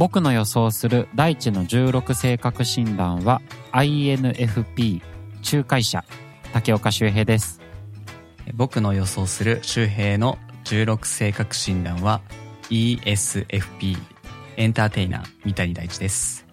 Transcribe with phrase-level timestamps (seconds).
[0.00, 5.02] 僕の予想する大地の16性格診断は INFP
[5.52, 6.06] 仲介者
[6.54, 7.60] 竹岡修平です。
[8.54, 12.22] 僕の予想する周平の16性格診断は
[12.70, 13.98] ESFP
[14.56, 16.46] エンターテイナー三谷大地です。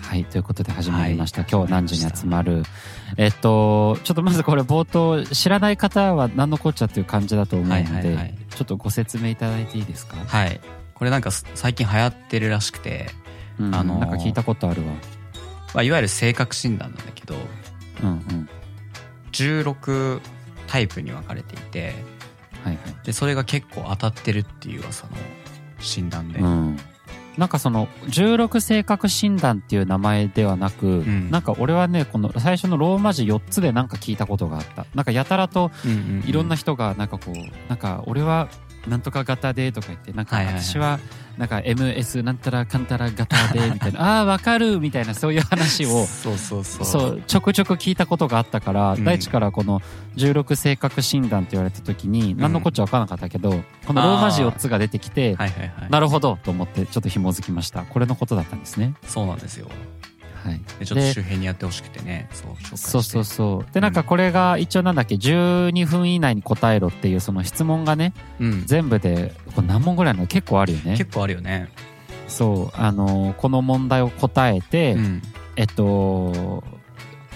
[0.00, 2.64] はいということで始まりました、はい今日何時に集まる？
[3.16, 8.34] えっとちょっとまずこれ冒頭知らない方は何のこっちゃっていう感じだと思うので、はいはいはい。
[8.50, 10.60] ちょっとご説明いただいていいですか、はい
[10.98, 13.10] これなんかす最近流行ってるらしくて、
[13.58, 14.92] うんあのーなんか聞いたことあるわ。
[15.74, 17.34] まあ、いわゆる性格診断なんだけど
[18.02, 18.48] うんうん。
[19.32, 20.20] 16
[20.66, 21.94] タイプに分かれていて
[22.64, 23.04] はいはい。
[23.04, 25.12] でそれが結構当たってるっていう噂の
[25.78, 26.76] 診断で、うん、
[27.36, 31.30] なんかその16性格診断っていう名前ではなく、ん。
[31.30, 34.86] なんか俺はねこの最初のローマ字4つでなんか聞いたことがあった。
[34.94, 36.28] なんかやたらとうんうんうん。
[36.28, 38.48] いろんな人がなんかこうなんか俺は
[38.86, 40.98] なんとか型でとか言ってなんか私は
[41.36, 46.84] なんか MS なんたらかんたら型でみたいなあ あーわかるみたいなそういう話をそうそうそう。
[46.84, 49.04] そうちょくちょく聞いたことがあったから、うん。
[49.04, 49.80] 大地からこの
[50.16, 55.90] 16性格診断って言われた時に何のこっちゃ分からなかったけど、このローマ字4つが出てきて、はいはいはい。
[55.90, 57.82] なるほどと思ってちょっと紐づきました。
[57.82, 58.94] これのことだったんですね。
[59.06, 59.68] そうなんですよ
[60.48, 60.60] はい。
[60.78, 62.28] でちょっと周辺にやってほしくてね。
[62.32, 63.74] そう紹介そうそうそう。
[63.74, 70.26] でなんかこれが一応なんだっけ？12分以内に答えろっていうその質問がねうん、全部でこれ何問ぐらいなの？
[70.26, 70.96] 結構あるよね。
[70.96, 71.68] 結構あるよね。
[72.26, 72.76] そう。
[72.76, 75.22] あのこの問題を答えて、うん。
[75.56, 76.62] えっと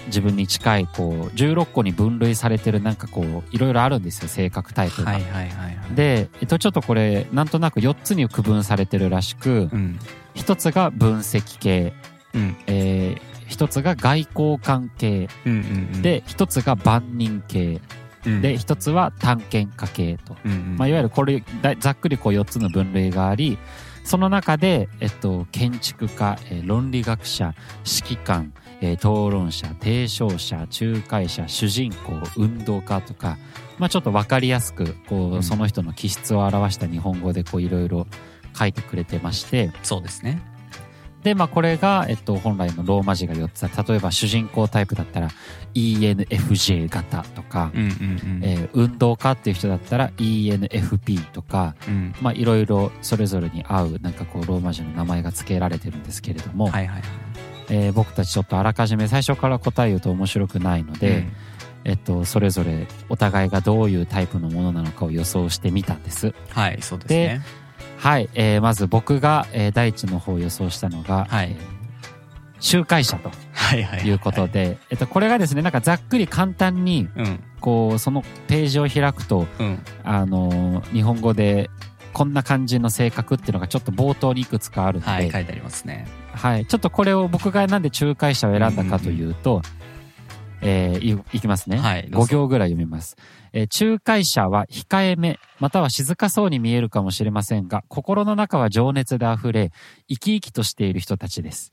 [0.07, 5.95] 自分に近いこう16個に分類されてるなんかこういろいろあるんですよ性格タイプが、はいはいはいはい。
[5.95, 9.99] で、えっと、ちょっとこれなんとなく4つに区分されてるらしくうん。
[10.35, 11.93] 1つが分析系
[12.33, 12.55] うん。
[12.67, 15.27] えー一つが外交関係。
[15.45, 15.59] うんうん
[15.95, 16.01] うん。
[16.01, 17.81] で一つが万人系
[18.25, 18.41] うん。
[18.41, 23.57] で一つは探検家系と、うんうんまあ、いわゆるこれだざっくりこう4つの分類があり
[24.03, 27.53] その中で、えっと、建築家、えー論理学者
[27.85, 33.37] 指揮官、えー討論者提唱者仲介者主人公運動家とか、
[33.77, 35.43] まあ、ちょっと分かりやすくこう、うん。
[35.43, 38.07] その人の気質を表した日本語でこういろいろ
[38.57, 39.71] 書いてくれてまして。
[39.83, 40.41] そうですね
[41.23, 43.83] で、まあ、これが、えっと、本来のローマ字が4つだ。
[43.83, 45.29] 例えば主人公タイプだったら
[45.73, 47.89] ENFJ 型とか、うんうんう
[48.39, 48.41] ん。
[48.43, 52.13] えー運動家っていう人だったら ENFP とか、うん。
[52.21, 57.03] まあ、いろいろそれぞれに合うなんかこうローマ字の名前が付けられてるんですけれども、はいはいはい。
[57.69, 61.33] えー僕たちちょっとあらかじめ最初から答え言うと面白くないので、うん。
[61.85, 66.33] えっと、それぞれお互いがどういうタイプのものなのかを予想してみたんです。
[66.49, 67.41] はいそうですね
[68.03, 71.55] はい、えーまず僕が、えー第一の方を予想したのが、はい。
[71.57, 71.83] えー
[72.59, 74.07] 集会者とはいはいはい。
[74.07, 77.43] いうことで、えっと、これがですねなんかざっくり簡単にうん。
[77.59, 79.79] こうそのページを開くとうん。
[80.05, 81.69] あのー日本語で
[82.13, 86.07] こんな感じの性格っていうのがちょっと冒頭にいくつかあるので、はいいは書いてありますね。
[86.67, 89.61] ちょっとこれを僕がなんで仲介者を選んだかというと、
[90.63, 92.37] えーいいきますね、はいどうぞ。
[92.37, 93.17] 5行ぐらい読みます、
[93.51, 99.71] えー仲介者は控えめまたは静かそうに見えるかもしれませんが心の中は情熱であふれ
[100.07, 101.71] 生き生きとしている人たちです。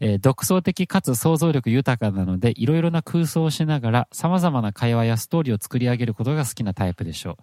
[0.00, 7.36] えー独創的かつ想像力豊かなのでいろいろな空想をしながら様々な会話やストーリーを作り上げることが好きなタイプでしょう、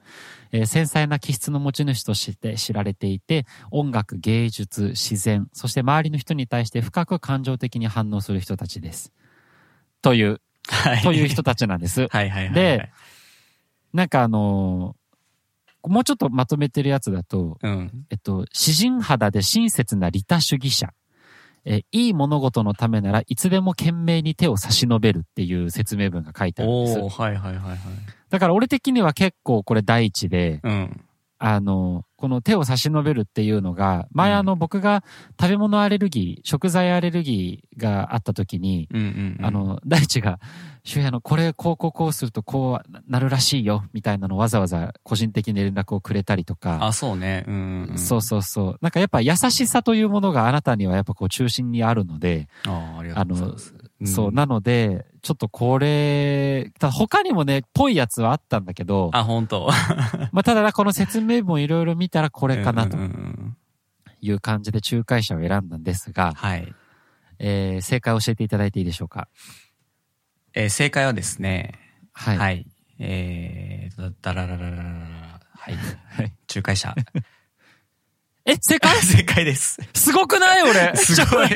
[0.57, 9.13] えー繊細な気質の持ち主として知られていて音楽芸術自然そして周りの人に対して深く感情的に反応する人たちです。
[10.01, 10.41] というはい
[11.03, 12.07] という人たちなんです。
[12.07, 12.53] はいはいはいはい。
[12.53, 12.89] で
[13.93, 14.99] なんかあのー
[15.87, 18.05] もうちょっとまとめてるやつだとうん。
[18.09, 20.93] えっと、詩人肌で親切な利他主義者。
[21.65, 26.99] えーいい物事のためならいつでも懸命に手を差し伸べるっていう説明文が書いてあるんです。
[26.99, 27.09] おお。
[27.09, 27.77] はいはいはいはい。
[28.29, 31.01] だから俺的には結構これ第一で、うん
[31.39, 35.05] あの、この手を差し伸べるっていうのが、前あの僕が
[35.39, 38.89] 食べ物アレルギー、食材アレルギーがあった時に、
[39.45, 40.39] あの、大地が、
[40.83, 47.45] 周平のこれこうこうこうするとこうなるらしいよ、みたいなのをわざわざ個人的に連絡をくれたりとか、あそうね。
[47.47, 47.97] うんうんうん。
[47.97, 48.77] そうそうそう。
[48.81, 53.73] なんかやっぱ優しさというものがあなたにはやっぱこう中心にあるので、あーありがとうございます
[54.05, 59.69] そう、んなので、ちょっとこれ、ただ他にもね、ぽいやつはあったんだけど、あ本当。
[60.31, 62.97] まあただこの説明文いろいろ見たらこれかなと。
[64.21, 66.73] いう感じで仲介者を選んだんですが、はい。
[67.39, 69.27] えー正解を教えていただいていいでしょうか？
[70.53, 71.79] えー正解はですね。
[72.13, 72.37] はい。
[72.37, 72.67] はい。
[72.99, 75.75] えーだらららららららはい。
[76.17, 76.33] はい。
[76.53, 76.93] 仲介者。
[78.45, 78.95] え、正解？
[79.03, 79.77] 正解です。
[79.93, 80.63] すごくない？
[80.63, 80.95] 俺。
[80.97, 81.47] すごい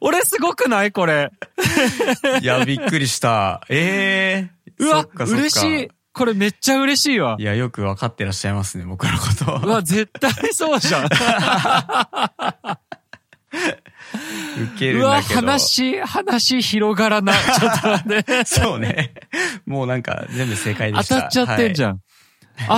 [0.00, 0.92] 俺すごくない？
[0.92, 1.30] これ。
[2.42, 5.88] いやびっくりしたええうわ嬉しい。
[6.12, 7.44] これめっちゃ嬉しいわい。
[7.44, 9.66] や、よくわかってらっしゃいますね、僕のこと。
[9.66, 11.04] うわ、絶対そうじゃん。
[11.04, 11.08] ウ
[14.78, 15.40] ケるうんわ、だけど。
[15.42, 17.36] 話、話広がらない。
[17.36, 18.44] ちょっと待って。
[18.46, 19.14] そうね。
[19.64, 21.14] もうなんか全部正解でした。
[21.16, 21.90] 当たっちゃってんじゃん。
[21.90, 22.00] ゃん。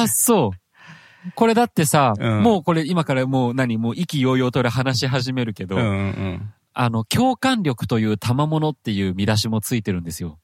[0.03, 1.31] あ、そう。
[1.35, 3.79] これだってさ、うんもうこれ今からもう何？
[3.79, 6.53] もう意気揚々と俺話し始めるけど、うんうんうん。
[6.73, 10.39] あの、共感力という賜物っていう見出しもついてるんですよ。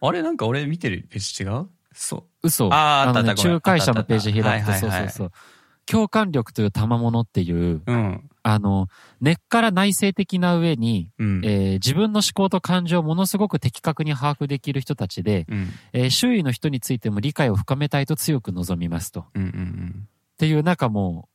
[0.00, 1.68] あれなんか俺見てるページ違う？
[1.92, 2.24] そう。
[2.42, 2.68] 嘘。
[2.72, 5.32] あーあったのね、仲介者のページ開くと、そうそうそう。
[5.86, 8.30] 共感力という賜物っていう、うん。
[8.42, 8.88] あの、
[9.20, 11.40] 根っから内省的な上に、うん。
[11.44, 15.68] えー自分の思考と感情をものすごく的確に把握できる人たちで、うん。
[15.92, 19.20] えー周囲の人についても理解を深めたいと強く望みますと。
[19.20, 20.08] っうんうんうん。
[20.36, 21.34] ていう、なんかもう、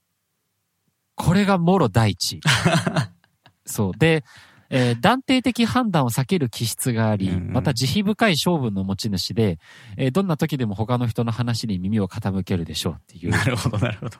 [1.16, 2.40] これがもろ第一。
[3.70, 3.98] そう。
[3.98, 4.24] で、
[4.70, 9.60] えー断定的判断を避ける気質があり、また慈悲深い性分の持ち主で、
[9.98, 13.32] えーどんな時でも他の人の話に耳を傾けるでしょうっていう。
[13.32, 14.18] なるほど、なるほど。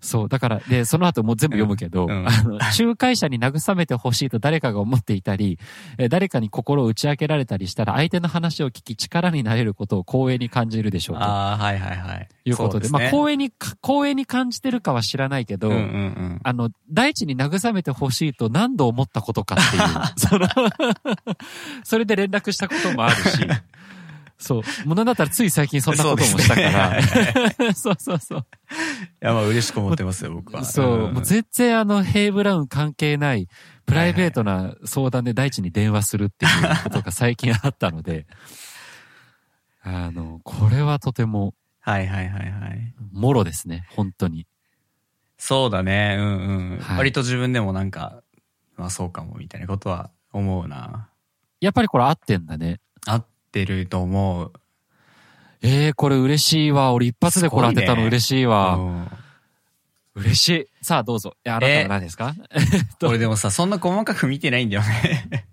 [0.00, 0.28] そう。
[0.28, 5.58] だから、で、その後もう全部読むけど、うんうんあの、仲介者に慰めてほしいと誰かが思っていたり、
[5.98, 11.22] えー誰かに心を打ち明けられたりしたら、相手の話を聞き力になれることを光栄に感じるでしょうと。
[11.22, 12.28] ああ、はいはいはい。
[12.44, 16.40] いうことで、そうすねまあ、光栄にか、光栄に感じてるかは知らないけど、うんうんうん。
[16.42, 19.82] あの、大地に慰めてほしいと何度思ったことかっていう、
[20.16, 20.48] その、
[21.84, 23.46] それで連絡したこともあるし、
[24.40, 27.02] そう、ものだったらつい最近そんなこともしたから、
[27.74, 28.38] そう そうそう。
[28.38, 28.42] い
[29.20, 30.64] や、まあ嬉しく思ってますよ、僕は。
[30.64, 33.48] そう、んもう全然あの、ヘイブラウン関係ない、
[33.84, 38.26] プライベートな相談で大地に電話するっていうことが最近あったので、
[39.84, 42.94] あの、これはとても、はいはいはいはい。
[43.12, 44.46] もろですね、本当に。
[45.36, 46.78] そうだね、うんうん。
[46.78, 48.22] はい割と自分でもなんか、
[48.76, 51.08] まあそうかもみたいなことは思うな。
[51.60, 52.80] やっぱりこれ合ってんだね。
[53.06, 54.52] 合ってると思う。
[55.62, 56.92] ええー、これ嬉しいわ。
[56.92, 58.74] 俺一発でこれ当てたの嬉しいわ。
[58.76, 59.08] うん
[60.14, 60.66] 嬉しい。
[60.82, 61.34] さあどうぞ。
[61.46, 62.34] いや、あなたは何ですか、
[62.98, 65.46] と 俺でもさ、そんな細かく見てないんだよね。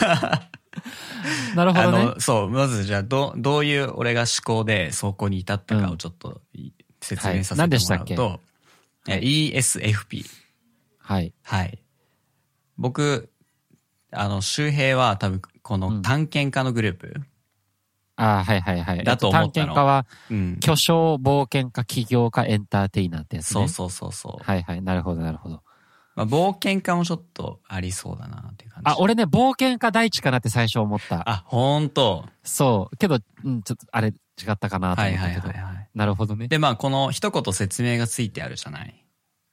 [0.00, 0.48] あ
[1.54, 2.04] なるほどね。
[2.06, 6.70] の、そう、まずじゃあ、ど、どういう俺が思考でそこに至ったかをちょっとい
[7.00, 8.16] 説明させてもらうと、はい何でしたっけ？
[9.08, 10.26] え ESFP。
[10.98, 11.32] はい。
[11.42, 11.78] はい。
[12.78, 13.30] 僕、
[14.12, 17.14] あの、周平は多分、この探検家のグループ？
[18.14, 19.02] ああ、はいはいはい。
[19.02, 20.60] だと思ったの探検家は、うん。
[20.60, 23.52] 巨匠、冒険家、起業家、エンターテイナーってやつね。
[23.52, 24.44] そうそうそうそう。
[24.44, 24.82] はいはい。
[24.82, 25.62] なるほどなるほど。
[26.14, 28.90] まあ、冒険家もちょっとありそうだなっていう感じ。
[28.92, 31.28] あ、俺ね、冒険家大地かなって最初思った。
[31.28, 32.24] あ、ほんと。
[32.44, 32.96] そう。
[32.96, 34.14] けど、うん、ちょっと、あれ、違
[34.52, 35.64] ったかなとはいはい思ったけど。
[35.64, 35.88] はいはい。
[35.94, 36.46] なるほどね。
[36.46, 39.04] で、まあ、この一言説明がついてあるじゃない？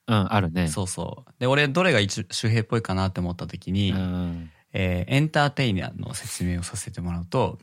[0.08, 0.68] うん、あるね。
[0.68, 1.32] そうそう。
[1.40, 4.52] で、俺、どれが一周平っぽいかなって思った時に、うん。
[4.74, 7.60] えーエンターテイナーの説明をさせてもらうと、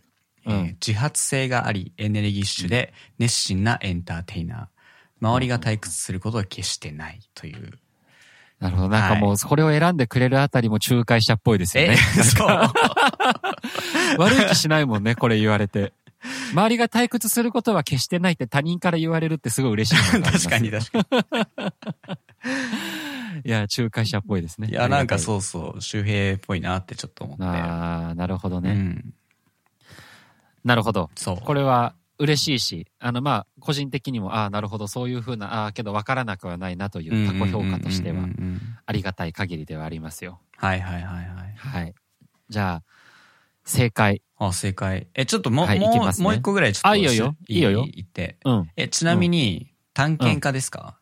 [0.47, 4.67] えーうん自発性があり、エネルギッシュで熱心なエンターテイナー。
[5.21, 7.79] 周りが退屈することは決してないという。
[8.59, 8.89] なるほど。
[8.89, 11.97] なんかもう、これを選んでくれるあたりも仲介者っぽいですよえね。
[11.97, 12.49] そう。
[14.19, 15.93] 悪い気しないもんね、これ言われて。
[16.53, 21.07] 周りが退屈することは決してないって他人から言われるってすごい嬉しい 確かに確か
[23.44, 24.67] いや、仲介者っぽいですね。
[24.69, 24.73] に。
[24.73, 25.19] いや、なんかう。
[25.19, 27.44] そうそう、周平っぽいなってちょっと思って。
[27.44, 28.71] ああ、なるほどね。
[28.71, 29.15] うん。
[30.65, 31.11] なるほど。
[31.17, 31.37] そう。
[31.37, 38.28] これは嬉しいし、あの、まあ、個人的にも、ああ、なるほど、そういうふうな、ああ、けど分からなくはないなという過去評価としては
[38.85, 40.40] ありがたい限りではありますよ。
[40.57, 41.55] はいはいはいはい。
[41.57, 41.95] はい。
[42.50, 42.83] じゃあ、
[43.64, 44.23] 正解。
[44.37, 45.09] あ、正解。
[45.14, 46.88] え、ちょっともう、はいいもう、もう一個ぐらいちょっと。
[46.88, 47.62] あいいよよいい？
[47.62, 48.37] よよ言って。
[48.45, 48.71] うん。
[48.76, 51.00] え、ちなみに、探検家ですか、え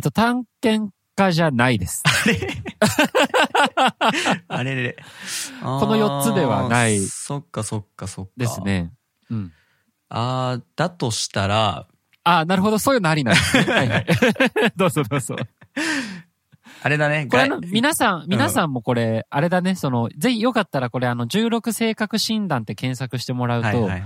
[0.00, 2.02] っと、探検家じゃないです。
[4.48, 4.74] あれ？
[4.84, 4.96] れ。
[5.62, 8.32] ここの四つではないそっかそっかそっか。
[8.36, 8.60] です。
[8.62, 8.92] ね。
[9.30, 9.52] うん。
[10.08, 11.86] あーだとしたら、
[12.24, 13.64] ああ、なるほど、そういうのありなんですね。
[13.72, 14.06] はいはい。
[14.76, 15.36] どうぞどうぞ。
[16.82, 24.02] あれだね、これあの、が皆さん、皆さんもこれ、あれだね、その、ぜひよかったらこれあの、16性格診断って検索してもらうと、はいはいはい。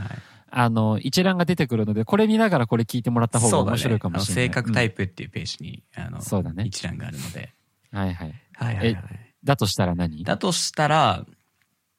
[0.57, 4.45] あの、一覧が出てくるので、これ見ながらこれ聞いてもらった方が面白いかもしれない。
[4.45, 7.53] ね性格タイイプっていうページに、あの、そうだね一覧があるので。
[7.91, 7.97] プ。
[7.97, 8.35] はいはい。
[8.55, 9.35] はいはいはい。
[9.43, 10.23] だとしたら何？
[10.23, 11.27] だとしたら、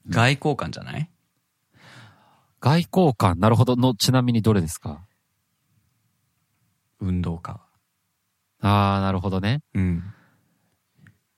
[0.08, 1.10] 外交官じゃない？
[2.62, 3.76] 外交官、なるほど。
[3.76, 5.06] の、ちなみにどれですか？
[7.02, 7.60] 運動家。
[8.62, 9.64] ああ、なるほどね。
[9.74, 10.04] うん。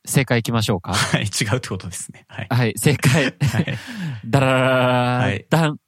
[0.05, 0.93] 正解いきましょうか？
[0.93, 2.25] はい、違うってことですね。
[2.27, 2.47] はい。
[2.49, 3.23] はい、正解。
[3.25, 3.33] はい。
[4.25, 5.79] だらららららはいだん。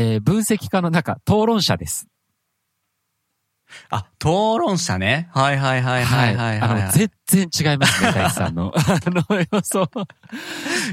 [0.00, 2.06] えー分析家の中、討論者です。
[3.90, 5.28] あ、討論者ね。
[5.34, 8.72] はいはいはいはいはいはい、あの、全然違いますね、 大地さんの。
[8.74, 9.90] あの、予想。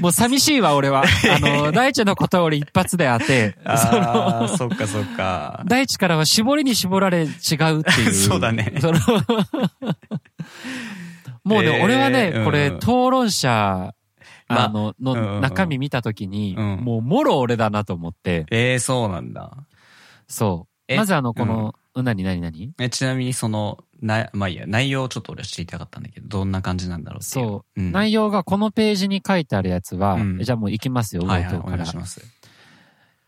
[0.02, 1.02] もう寂しいわ、俺は。
[1.34, 5.62] あの、大地のことを俺一発で当て、そああ、の、そっかそっか。
[5.66, 8.12] 大地からは絞りに絞られ違うっていう。
[8.12, 8.98] そうだねその
[11.44, 13.94] もうね、えー俺はね、これ、うん討論者、
[14.48, 19.56] まああの、うんうんうんの中身見たときに、うんもう、もろ俺だなと思って、ええそうなんだ。
[20.28, 20.72] そう。
[20.88, 27.46] えまずあの、この、うん、なになになにえちなみにその、な、まあいいや、内容をちょっと俺は知りたかったんだけど、どんな感じなんだろうっていう。
[27.46, 31.62] そう、うん内容がこのページに書いてあるやつは、うんじゃあもう行きますよ、はいはい、お。
[31.62, 32.20] 願いします。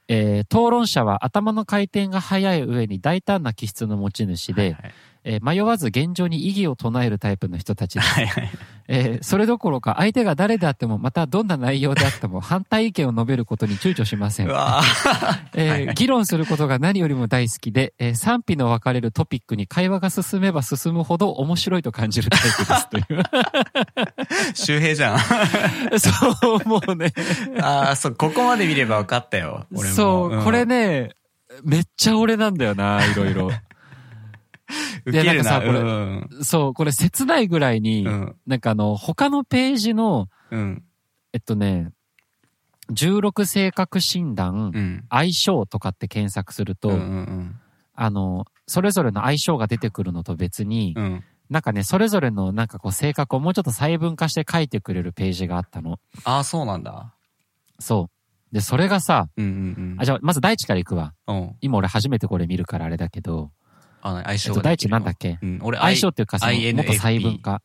[0.08, 4.92] えー討論者は頭の回転が速い上に大胆な気質の持ち主で、はいはい
[5.24, 8.08] えー迷わず現状に異議を唱えるタイプの人たちです。
[8.08, 8.50] はいはい。
[8.90, 14.44] えーそれどころか相手が誰であっても、またどんな内容であっても反対意見を述べることに躊躇しませ。
[14.44, 14.50] うん
[15.54, 23.22] えー議論することが何よりも大好きで、えー賛否の分かれるトピックに会話が進めば進むほど面白いと感じるタイプですという。
[24.54, 25.18] 周平じゃん。
[25.98, 26.10] そ
[26.64, 27.12] う、もうね。
[27.60, 29.66] ああ、そう、ここまで見れば分かったよ。
[29.72, 29.94] 俺も。
[29.94, 30.64] そう、んこれ。
[30.64, 31.10] ね、
[31.64, 33.50] めっちゃ俺なんだよな、いろいろ。
[35.06, 35.24] ウケるな。
[35.24, 36.28] いやなんかさこれうん。
[36.42, 38.36] そう、これ切ないぐらいに、うん。
[38.46, 40.84] なんかあの、他のページの、うん。
[41.32, 41.92] えっとね、
[42.92, 45.04] 16性格診断、うん。
[45.10, 47.60] 相性とかって検索すると、うんうん
[48.00, 51.04] あの、それぞれの相性が出てくるのと別に、うん。
[51.04, 51.24] うん。
[51.50, 55.98] なんかね、それぞれのなんかこう性格をもうちょっと細分化して書いてくれるページがあったの。
[56.24, 57.14] ああ、そうなんだ。
[57.80, 58.10] そ
[58.52, 58.54] う。
[58.54, 61.14] で、それがさ、うんうんあ、じゃあ、まず大地から行くわ。
[61.26, 61.36] うん。
[61.36, 61.56] うん。
[61.60, 63.50] 今俺初めてこれ見るからあれだけど、
[64.02, 65.38] あの、相えっと、大地性ができるよなんだっけ？
[65.42, 65.58] うん。
[65.62, 67.62] 俺、相性っていうか、その、INFP もっと細分化。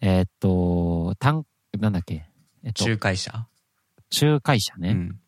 [0.00, 1.44] えーっと、単、
[1.78, 2.26] なんだっけ？
[2.64, 3.46] えっと、仲介者？
[4.22, 4.90] 仲介者ね。
[4.90, 5.20] うん。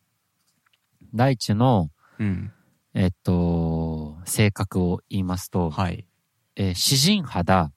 [1.13, 2.51] 大地の、うん。
[2.95, 6.05] えっと、性格を言いますと、はい。
[6.55, 7.71] えー詩人肌、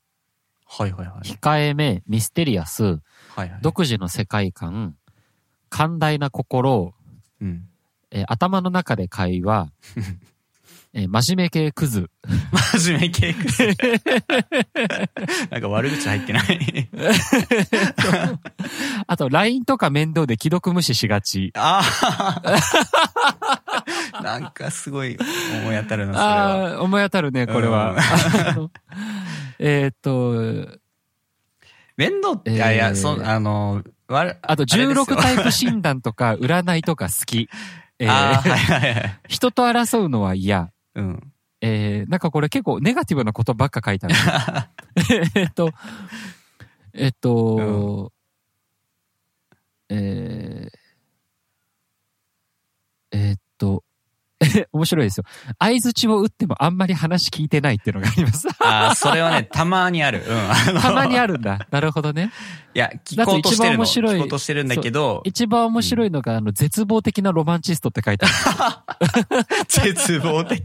[0.68, 1.28] はいはいはい。
[1.28, 3.00] 控えめ、ミステリアス、はい
[3.38, 3.58] はい。
[3.62, 4.96] 独自の世界観、
[5.70, 6.94] 寛大な心、
[7.40, 7.68] うん。
[8.10, 9.70] えー頭の中で会話、
[10.92, 12.08] えー真面目系クズ、
[12.72, 13.62] 真面目系クス
[15.50, 16.88] なんか悪口入ってない。
[19.06, 21.52] あと LINE とか面倒で既読無視しがち。
[21.54, 21.82] あ
[22.42, 24.22] あ。
[24.22, 25.18] なんかすごい
[25.62, 26.76] 思い当たるな、それは。
[26.78, 27.96] あ思い当たるね、これは。
[29.58, 30.78] えーっと、
[31.96, 37.48] 面倒って、えーいやいや、そあの、わるあとれですよ16タイプ診断とか占いとか好き。
[37.98, 39.20] えーはいはいはい。
[39.28, 40.70] 人と争うのは嫌。
[40.96, 41.32] うん。
[41.60, 44.14] えー、なんかこれ結構ネガティブなことばっか書いてある。
[45.34, 45.70] えっと、
[46.92, 48.12] えっと、
[49.88, 50.70] えー、
[53.12, 53.84] えーっと、
[54.72, 55.24] 面白いですよ。
[55.58, 58.48] 相槌を打ってもあんまり話聞いてないっていうのがあります。
[58.60, 60.22] ああ、それはね、 たまにある。
[60.26, 60.80] うん。
[60.80, 61.66] たまにあるんだ。
[61.70, 62.30] なるほどね。
[62.74, 63.84] いや、聞こうとしてるの。
[63.84, 69.46] 一番面白い聞こうとしてるんだけど、一番面白いのが、あの、絶望的なロマンチストって書いてある。
[69.68, 70.62] 絶望的。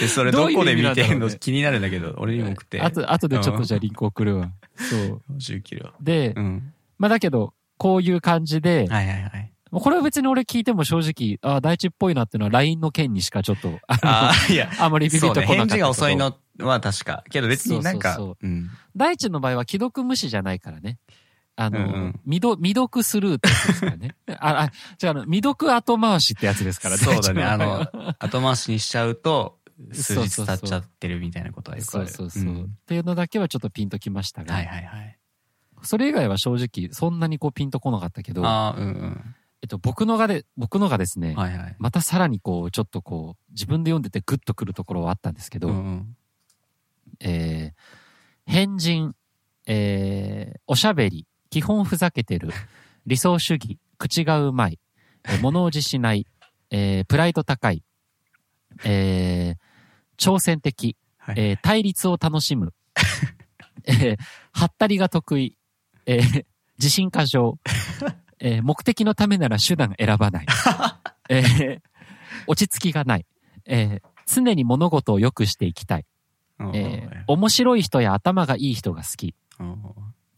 [0.00, 1.30] で、それどこで見てんの？
[1.30, 2.80] 気になるんだけど、俺にも送って。
[2.82, 4.50] あと、あとでちょっとじゃゃあリンク送るわ。
[4.76, 5.22] そう。
[5.38, 5.92] 10キロ。
[6.00, 6.72] で、うん。
[6.98, 9.51] まあだけど、こういう感じで、はいはいはい。
[9.72, 15.40] もうこれは別に俺聞いても正直、ああ、大地っぽいなっていうのは LINE の件にしかちょっと、あああ、いや、のあまりビビッそうね。
[15.40, 15.78] とこなかったけど。
[15.78, 17.24] 返事が遅いのは確か。
[17.30, 18.70] けど別になんか、そうそううん。
[18.94, 20.98] 大地の場合は既読無視じゃないからね。
[21.56, 24.14] あの、うんうん未読、未読スルーってやつですからね。
[24.28, 24.64] あ、あ、
[25.02, 27.42] 違うあの、未読後回しってやつですからそうだね。
[27.42, 29.58] あの、後回しにしちゃうと、
[29.94, 32.08] 数そうそうそう日経っちゃってるみたいなことはよくあそうる。
[32.10, 35.18] そうそう、んっていうのだけはちょっとピンときましたが、はいはいはい。
[35.82, 39.34] それ以外は正直そんなにこうピンとこなかったけど、ああ、うんうん。
[39.62, 41.76] えっと、僕のがで、僕のがですね、はいはい。
[41.78, 46.16] またさらにこう、ちょっとこう、自分で読んでてグッとくるところはあったんですけど、うんうん
[47.20, 47.82] えー
[48.44, 49.14] 変人、
[49.68, 52.48] えーおしゃべり、基本ふざけてる、
[53.06, 54.80] 理想主義、口がうまい、
[55.24, 56.26] えー物おじしない、
[56.70, 57.84] えープライド高い、
[58.84, 59.62] えー
[60.18, 61.34] 挑戦的、はい。
[61.38, 62.74] えー対立を楽しむ、
[63.84, 64.16] えー
[64.50, 65.56] はったりが得意、
[66.06, 66.46] えー
[66.78, 67.60] 自信過剰、
[68.44, 70.46] えー目的のためなら手段選ばない、
[71.30, 71.80] えー
[72.48, 73.26] 落ち着きがない、
[73.64, 76.06] えー常に物事を良くしていきたい、
[76.58, 79.34] うんえー面白い人や頭がいい人が好き。
[79.58, 79.78] うん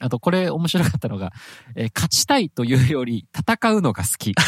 [0.01, 1.33] あと、これ面白かったのが、
[1.77, 4.35] えー勝ちたいというより戦うのが好き。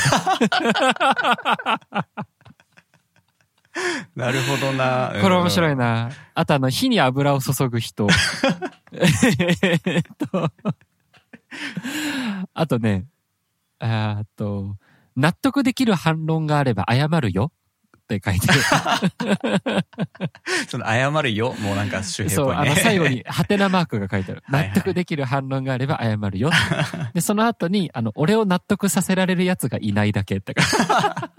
[4.15, 5.13] なるほどな。
[5.23, 6.09] これ面白いな。
[6.09, 6.11] な。
[6.35, 8.07] あと、あの、火に油を注ぐ人。
[8.93, 10.51] えと、
[12.53, 13.07] あとね、
[13.87, 14.77] あーっと、
[15.17, 17.53] 納得できる反論があれば謝るよ。
[17.97, 18.55] って書いてる。
[20.69, 22.71] その謝るよ、もうなんか周平っそう、ぽいね。
[22.71, 24.45] あの、最後に、 ハテナマークが書いてある。
[24.49, 26.51] 納得できる反論があれば謝るよ。
[27.15, 31.31] で、その後に、あの、俺を納得させられる奴がいないだけって書いてあ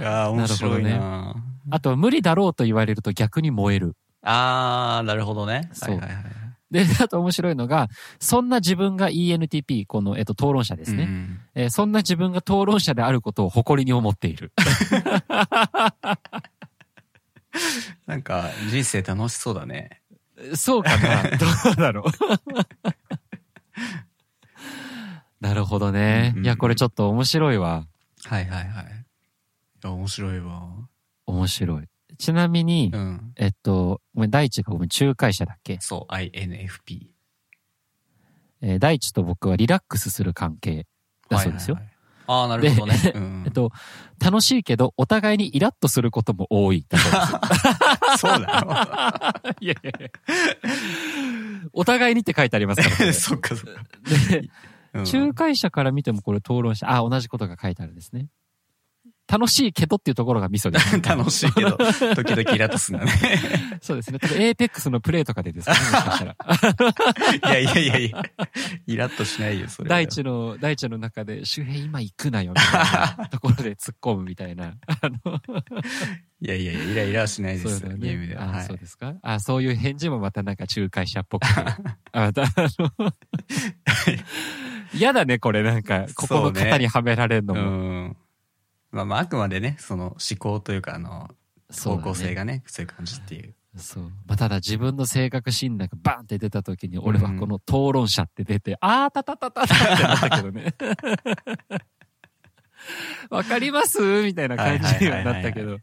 [0.00, 1.34] るああ、面白いなな
[1.70, 3.94] あと、無理だろうと言われると逆に燃える。
[4.24, 5.70] ああ、なるほどね。
[5.72, 6.24] そうはいはいはい。
[6.70, 7.88] で、あと面白いのが、
[8.20, 11.02] そんな自分が ENTP、この、えっと、討論者ですね。
[11.04, 14.52] うんえーそんな自分が討論者であることを誇りに思っている。
[18.06, 20.00] なんか、人生楽しそうだね。
[20.54, 22.04] そうかな どうだろう
[25.40, 26.32] なるほどね。
[26.36, 27.86] うんいや、これちょっと面白いわ。
[28.24, 28.84] はいはいはい。
[28.84, 28.88] い
[29.82, 30.68] や、面白いわ。
[31.26, 31.88] 面白い。
[32.20, 33.32] ちなみに、うん。
[33.36, 37.08] えっと、ごめん、大地がごめん、仲介者だっけ、そう、INFP。
[38.62, 40.86] えー大地と僕はリラックスする関係
[41.30, 41.76] だそうですよ。
[41.76, 43.12] はいはいはいああ、なるほどね。
[43.12, 43.72] うん えっと、
[44.24, 46.86] 楽しいけど、お互いにイラッとすることも多い。
[46.88, 46.96] だ
[48.18, 50.08] そうな いやいやいや。
[51.72, 53.82] お互いにって書いてありますから、これのそっかそっか。
[54.30, 54.48] で
[54.92, 58.28] うん仲介者から見てもこれ討論者、あ、同じことが書いてあるんですね。
[59.30, 61.02] 楽しいけどっていうところがミソです、ね。
[61.06, 63.12] 楽しいけど、時々イラッとすんだね。
[63.80, 64.18] そうですね。
[64.18, 66.36] 多分エーペックスのプレーとかでですね、もしかしたら。
[67.52, 68.22] いやいやいやいや、
[68.86, 69.96] イラッとしないよ、それは。
[69.96, 74.74] 大地の、大地の中で、周平今行くなよ、みたいなところで突っ込むみたいな。
[76.42, 77.96] いやいやいや、イライラはしないですよ、ね。
[77.98, 78.44] ゲームでは。
[78.44, 79.14] あ、はいそうですか？
[79.22, 81.60] あ、そういう返事もまたなんか仲介者っぽくて。
[81.60, 81.76] あ、
[82.12, 82.46] また、あ
[82.78, 83.14] の、
[84.94, 87.62] 嫌だね、これなんか、ここの型にはめられるのうも。
[88.08, 88.16] ん。
[88.92, 91.28] まあまあ、あくまでね、その思考というか、あの、
[91.72, 93.54] 方向性がね、そういう感じっていう。
[93.76, 94.04] そう。
[94.26, 100.74] まあ、ただ自分の性格診断がバーンって出た時に、俺はこの討論者って出て、あーたたたたたってなったけどね。
[103.30, 104.00] わかります？
[104.24, 105.78] みたいな感じにはなったけど。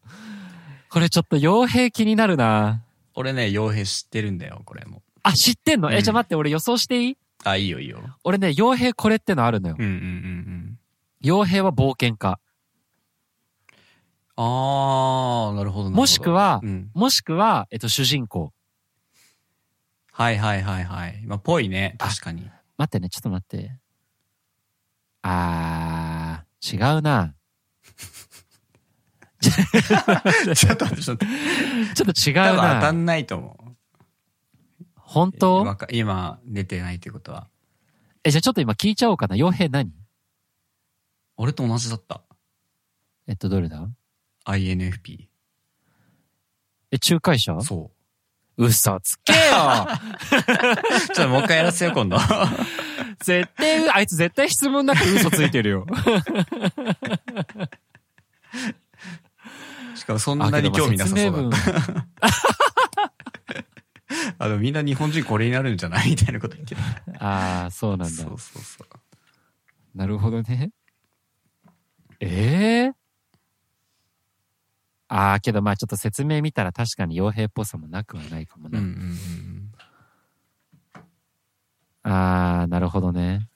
[0.90, 2.84] これちょっと傭兵気になるな
[3.14, 5.04] 俺ね、傭兵知ってるんだよ、これも。
[5.24, 5.92] あ、知ってんの？
[5.92, 7.18] え、うんじゃあ待って、俺予想していい？
[7.44, 8.00] あ、いいよいいよ。
[8.24, 9.86] 俺ね、傭兵これってのあるのようん。
[9.86, 10.80] うんうんうん。
[11.24, 12.40] 傭兵は冒険家。
[14.40, 15.90] あー、なるほどなるほど。
[15.92, 16.92] もしくはうん。
[16.94, 18.54] もしくは、えっと、主人公。
[20.12, 21.24] はいはいはいはい。
[21.26, 22.50] まあ、ぽいね、あ確かに。
[22.78, 23.72] 待ってね、ちょっと待って。
[25.24, 27.34] あー、違うな。
[29.42, 31.26] ちょっと待って、ちょっと。
[31.26, 32.92] ちょっと違う多分当たな。
[32.92, 33.76] んないと思う。
[34.96, 35.78] 本当？
[35.92, 37.48] 今、出てないってことは。
[38.24, 39.36] え、じゃあちょっと今聞いちゃおうかな。
[39.36, 39.92] 傭兵何？
[41.38, 42.22] 俺と同じだった。
[43.28, 43.88] えっと、どれだ？
[44.48, 45.28] INFP。
[46.92, 47.62] え、仲介者？
[47.62, 47.92] そ
[48.56, 51.14] 嘘つけよう。
[51.14, 52.18] ちょっともう一回やらせよ、今度。
[53.20, 55.86] 絶対、あいつ絶対質問なく嘘ついてるよ。
[59.96, 62.08] しかもそんなに興味なさそうだった。
[64.40, 66.82] あの、 みんな日本人これになるんじゃないみたいなこと言ってる。
[67.20, 68.24] ああ、そうなんだそ。
[68.24, 68.88] うそうそう。
[69.94, 70.72] なるほどね。
[72.20, 72.97] ええ
[75.10, 78.80] ああ、けどまあちょっと説明見たら確かに傭兵っぽさもなくはないかもな。
[78.80, 78.96] うんうんう
[82.10, 82.12] ん。
[82.12, 83.48] ああ、なるほどね。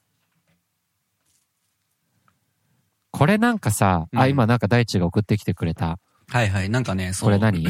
[3.10, 5.98] これなんかさ、あ、うん今なんか大地が送ってきてくれた。
[6.28, 6.70] はいはい。
[6.70, 7.62] なんかね、そうこれ何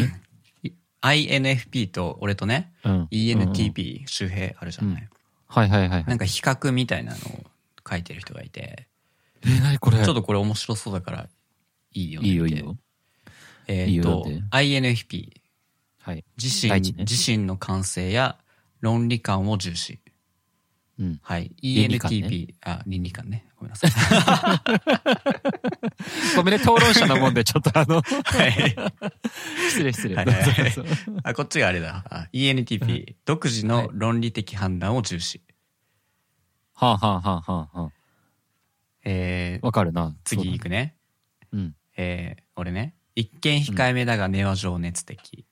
[1.02, 2.92] ？INFP と俺とね、うん。
[2.92, 5.08] うんうん ENTP 周平あるじゃない？
[5.48, 6.02] はいはいはいは。
[6.04, 7.20] ないんか比較みたいなのを
[7.88, 8.86] 書いてる人がいて、
[9.44, 9.98] え、なにこれ？
[10.04, 11.28] ちょっとこれ面白そうだから、
[11.92, 12.28] いいよね。
[12.28, 12.76] いいよいいよ。
[13.66, 15.30] えっ、いいよとだって、INFP。
[16.00, 16.24] はい。
[16.40, 18.36] 自身、ね自身の感性や
[18.80, 20.00] 論理観を重視。
[20.98, 21.20] うん。
[21.22, 21.50] はい。
[21.62, 23.46] 倫理観ね ENTP、あ、倫理観ね。
[23.56, 23.90] ごめんなさい。
[26.36, 28.52] ごめんね、討論者なもんで、ちょっとあの、はい。
[29.68, 30.16] 失礼失礼。
[30.16, 30.72] はいはいはい
[31.22, 32.04] あ、こっちがあれだ。
[32.10, 35.40] あ ENTP、独自の論理的判断を重視。
[36.74, 37.92] はあ、はあはあはあはあ、
[39.04, 40.16] えー、わかるな。
[40.24, 40.96] 次行くね。
[41.52, 41.74] うん。
[41.96, 42.96] えー、俺ね。
[43.14, 45.44] 一見控えめだが根は情熱的。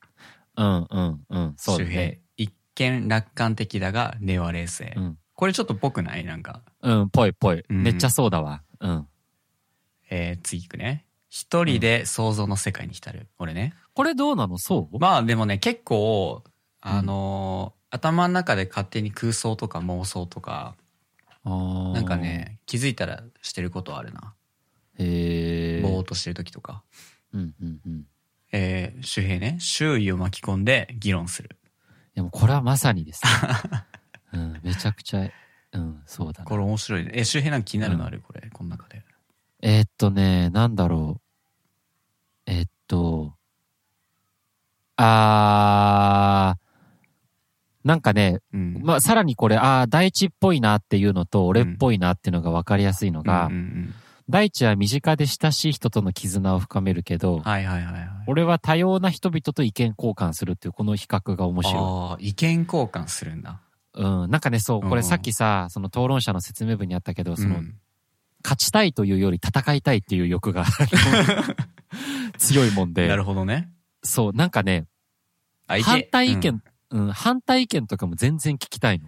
[0.57, 1.55] うんうんうん。
[1.57, 2.21] そうだ周平ね。。
[2.37, 4.95] 一見楽観的だが根は冷静。
[4.97, 5.19] うん。
[5.35, 6.25] これちょっとぽくない？
[6.25, 6.63] なんか。
[6.83, 7.65] うん、ぽいぽい。
[7.69, 8.63] うんめっちゃそうだわ。
[8.81, 9.07] うん。
[10.11, 11.07] えー、次行くね。
[11.29, 13.29] 一人で想像の世界に浸る。
[13.39, 13.75] 俺ね。
[13.95, 14.59] これどうなの？
[14.59, 14.99] そう？
[14.99, 16.43] まあでもね、結構、
[16.81, 20.77] あのー頭の中で勝手に空想とか妄想とか、
[21.45, 22.17] なんか。
[22.17, 24.33] ね、気づいたらしてることあるな。
[24.97, 25.83] へえ。
[25.83, 26.85] ぼーっとしてる時とか。
[27.33, 28.01] うんうんうん。
[28.01, 28.05] い
[28.53, 31.57] えー、周平ね、周囲を巻き込んで議論する。
[32.15, 33.31] やもうこれはまさにですね。
[34.33, 35.29] うん、めちゃくちゃ、
[35.73, 37.11] うん、そうだなこれ面白いね。
[37.15, 38.21] え、周平なんか気になるのある？
[38.21, 39.03] これ、この中で。
[39.63, 41.21] えーっとね、なんだろ
[42.47, 42.51] う。
[42.51, 43.37] えっと、
[44.97, 48.81] あー、なんかね、うん。
[48.83, 53.95] まあ、さらにこれ、ああ、大地っぽいなっていうのと、俺っぽいなっていうのが分かりやすいのが、うんうん
[54.31, 58.09] 大地は身近で親しい人との絆を深めるけど、うんはいはいはいはい。
[58.27, 63.61] 俺は多様な人々と意見交換するっていうこの比較が面白ああ、意見交換するんだ。
[63.97, 64.01] い。
[64.01, 64.31] うん。
[64.31, 67.75] なんかね、そう、こうんれさっきさ、その討論者の説明文にあったけど、その、うん
[68.43, 70.65] 勝ちたいというより戦いたいっていう欲が
[72.39, 73.69] 強いもんでな、るほどね。
[74.03, 74.87] そう、なんかね、
[75.67, 79.07] 反対意見、うんうん、反対意見とかも全然聞きたいの。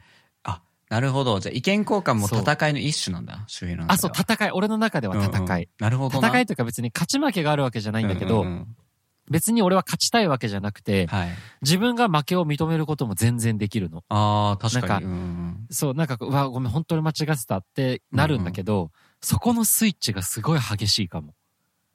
[0.92, 1.40] なるほど。
[1.40, 3.90] じゃあ意見交換も戦いの一種なんだ、周平の。
[3.90, 4.50] あ、そう、戦い。
[4.50, 5.30] 俺の中では戦い。
[5.38, 6.28] うんうんなるほどな。
[6.28, 8.76] 戦いというか別に勝ち負けがあるわけじゃないんだけど、うんうんうん
[9.30, 11.28] 別に俺は勝ちたいわけじゃなくて、はい。
[11.62, 14.02] 自分が負けを認めることも全然できるの。
[14.08, 14.88] ああ、確かに。
[14.88, 18.90] なんかうんうんそう、なんか、うわ、ごめん、本当に間違ってたってなるんだけど、
[19.22, 21.34] そこのスイッチがすごい激しいかも。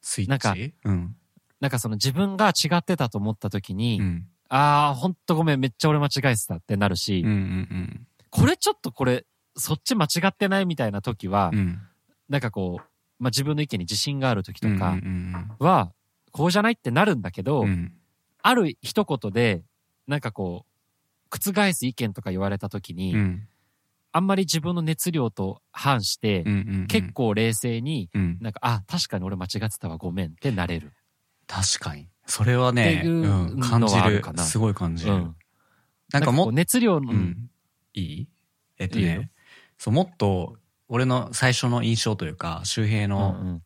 [0.02, 0.30] スイッチ？
[0.30, 0.56] なんか
[0.86, 1.16] うん。
[1.60, 4.28] なんかその自分が違ってたと思った時に、うん。
[4.48, 11.60] ああ、ほんとごめん、めっちゃ俺間違えてたってなるし、うんうんこれちょっとこれ、そっち間違ってないみたいな時は、うん。
[11.60, 11.82] うん。
[12.30, 12.84] なんかこう、
[13.20, 14.98] まあ、自分の意見に自信がある時とか
[15.60, 15.92] は、
[16.32, 17.94] こうじゃないってなるんだけど、うんうん。
[18.44, 19.64] ある一言で、
[20.08, 23.48] なんかこう、覆す意見とか言われた時に、うん
[24.14, 26.44] あんまり自分の熱量と反して。
[26.88, 28.38] 結構冷静に、うん。
[28.42, 30.92] なんか、あ、確かに俺間違ってたわ、ごめんってなれる。
[31.46, 32.08] 確かに。
[32.26, 34.34] それはね、ううん、感のじるか。
[34.34, 35.14] なすごい感じる。
[35.14, 35.36] うん。
[36.12, 37.50] なんかも熱量の、うん。
[37.98, 38.28] いい？
[38.80, 39.32] えっといいよね、
[39.78, 40.58] そう、もっと、
[40.88, 43.62] 俺の最初の印象というか、周平うんのうん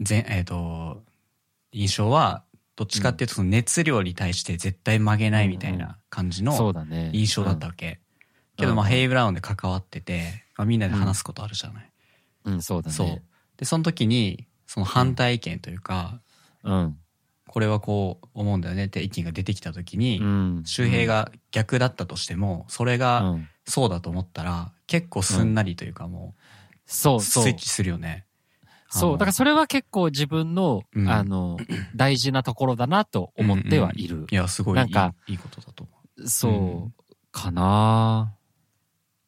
[0.00, 1.04] 全、えっ、と、
[1.72, 2.44] 印象は、
[2.76, 6.52] どっちかっていうと、その熱量に対して絶対曲げないみたいな感じの。
[7.12, 8.00] 印象だったわけ。
[8.56, 11.90] けど、まあ、ヘイブラウンで関わってて、まあ、みんなで話すことあるじゃない。
[12.44, 12.54] うん。
[12.54, 12.94] うん、そうだね。
[12.94, 13.22] そう。
[13.56, 16.20] で、その時に、その反対意見というか、
[16.64, 16.98] うん。
[17.54, 20.62] これはこう思うんだよねって意見が出てきた時に、うん。
[20.66, 26.40] 周平が逆だったとしても、それうがん、そうだと思ったら、結構すんなりというかもう、
[26.84, 27.54] そうそうスイッ。
[27.54, 28.26] チするよね。
[28.90, 29.12] そう。
[29.12, 31.56] だからそれは結構自分の、うんあの、
[31.94, 34.26] 大事なところだなと思ってはいる。
[34.32, 35.84] いや、すごいいいなんかいいことだと
[36.18, 38.34] 思そう、かな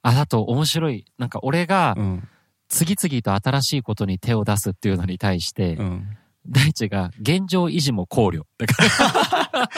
[0.03, 1.05] あ、あと面白い。
[1.17, 2.01] なんか俺がう。
[2.01, 2.29] うん。
[2.69, 6.19] 次々と新しいことに手を出すっていうのに対して、うん。
[6.49, 8.43] 大地が現状維持も考慮。
[8.59, 9.69] だか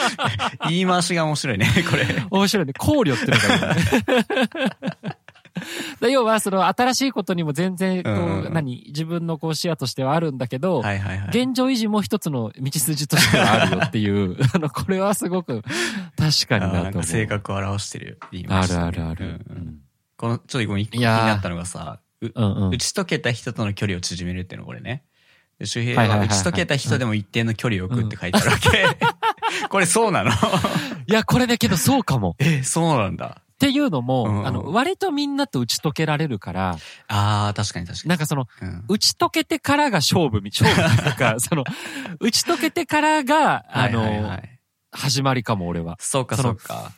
[0.61, 2.05] ら言い回しが面白いね、これ。
[2.29, 2.73] 面白いね。
[2.73, 3.37] 考慮っての
[5.99, 10.79] が 要は、その新しいことにも全然、こう、うん何、自分のこう視野としてはあるんだけど。
[11.29, 15.61] 現状維持も一つの道筋としてはあるよっていう、 あの、これはすごく
[16.15, 17.03] 確かになと思う。
[17.03, 19.45] 性格を表してる言いあ回しだねるあるある。
[19.49, 19.79] うん
[20.17, 22.77] この、ちょっとごめん、一個気になったのがさ、ううんうん打。
[22.77, 25.03] ち解けた人との距離を縮めるっていうのこれね。
[25.59, 28.97] で周平は打ち解けた人でも一定の距離を置くって書いてあるわけ。
[29.69, 30.31] これそうなの？
[31.07, 32.35] いや、これだけどそうかも。
[32.39, 33.41] え、そうなんだ。
[33.41, 36.77] っていうのも、うんうんあの、割とみんなと打ち解けられるから、
[37.09, 38.09] ああ、確かに確かに。
[38.09, 41.65] なんかその、うん打ち解けてからが勝負み、勝負っていうか、その、
[42.21, 44.59] 打ち解けてからが、あの、はいはいはい
[44.91, 45.97] 始まりかも、俺は。
[45.99, 46.91] そうかそうか。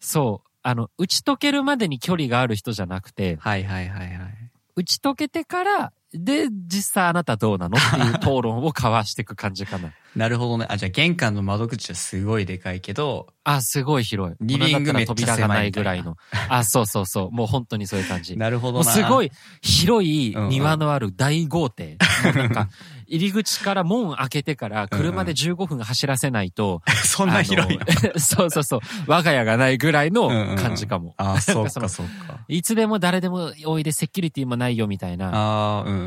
[0.00, 0.48] そう。
[0.62, 4.50] あの、打ち解けるまでに距離がある人じゃなくて、はいはいはいはい。
[4.74, 7.76] 打ち解けてから、で、実際あなたどうなの？
[7.76, 9.90] っていう討論を交わしていく感じかな。
[10.16, 10.66] なるほどね。
[10.70, 14.36] あ、じゃあ玄関の窓口はすごいでかいけど、あ、すごい広い。
[14.40, 16.16] リビングめっちゃ扉がないぐらい狭の。
[16.48, 17.30] あ、そうそうそう。
[17.32, 18.36] もう本当にそういう感じ。
[18.38, 18.84] なるほどな。
[18.84, 21.98] すごい広いうんうん庭のある大豪邸。
[22.24, 22.68] もうなんか、
[23.06, 27.78] 入り口から門開けてから車で15分走らせないと、 そんな広い
[28.18, 28.80] そうそうそう。
[29.06, 31.14] 我が家がないぐらいの感じかも。
[31.16, 32.40] ああ、そうなんかそのかそうか。
[32.48, 36.02] いつでも誰でもおいでセキュリティもないよみたいなああ、うんうんう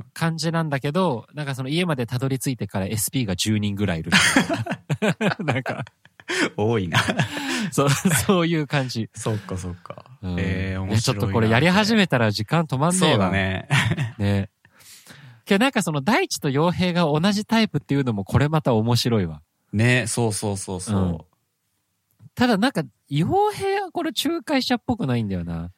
[0.00, 0.04] ん。
[0.14, 4.14] 感じなんだけど、なんかその家までたどり着いてから SP が10人ぐらいいるい
[5.24, 5.36] な。
[5.52, 5.84] なんか、
[6.56, 6.98] 多いな。
[7.70, 9.08] そう、そういう感じ。
[9.14, 10.04] そうかそうか。
[10.22, 13.10] うんええ面白いちょっとこれやり始めたら時間止まんねえわ。
[13.12, 13.30] そうだ。
[13.30, 13.68] ね。
[14.18, 14.50] ね。
[15.46, 19.40] けどなんかその大地と傭兵が同じタイプっていうのもこれまた面白いわ。
[19.72, 21.02] ね、そうそうそうそう。
[21.02, 21.18] うん
[22.38, 25.70] ただなんか、傭兵はこれ仲介者っぽくないんだよな。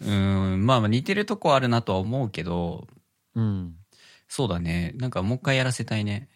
[0.00, 2.86] うん、まあまあ似てるとこあるなとは思うけど、
[3.34, 3.74] うん。
[4.26, 4.94] そうだね。
[4.96, 6.30] なんかもう一回やらせたいね。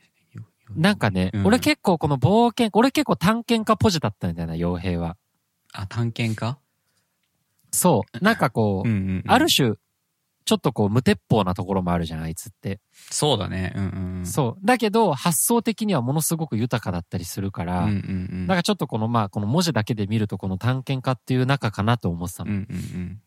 [0.77, 5.17] なんかね、うん俺結構この冒険、俺結構探検家ポジだったんだよな、傭兵は。
[5.73, 6.59] あ、探検家？
[7.71, 8.23] そう。
[8.23, 9.25] なんかこう、うんうんうん。
[9.27, 9.77] ある種、
[10.45, 12.81] ちょっとこう無鉄砲なところもあるじゃん、あいつって。
[12.93, 13.73] そうだね。
[13.77, 13.85] うん
[14.19, 14.27] うん。
[14.27, 14.67] そう。
[14.67, 18.47] だけど、発想的にはものすごく豊かだったりするから、うんうんうん。
[18.47, 22.51] なんかちょっとこのまあ、この文字だけで見るとこの探検家っていう中かなと思ってたの。
[22.51, 23.21] うんうんうん。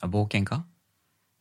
[0.00, 0.64] あ、冒険家？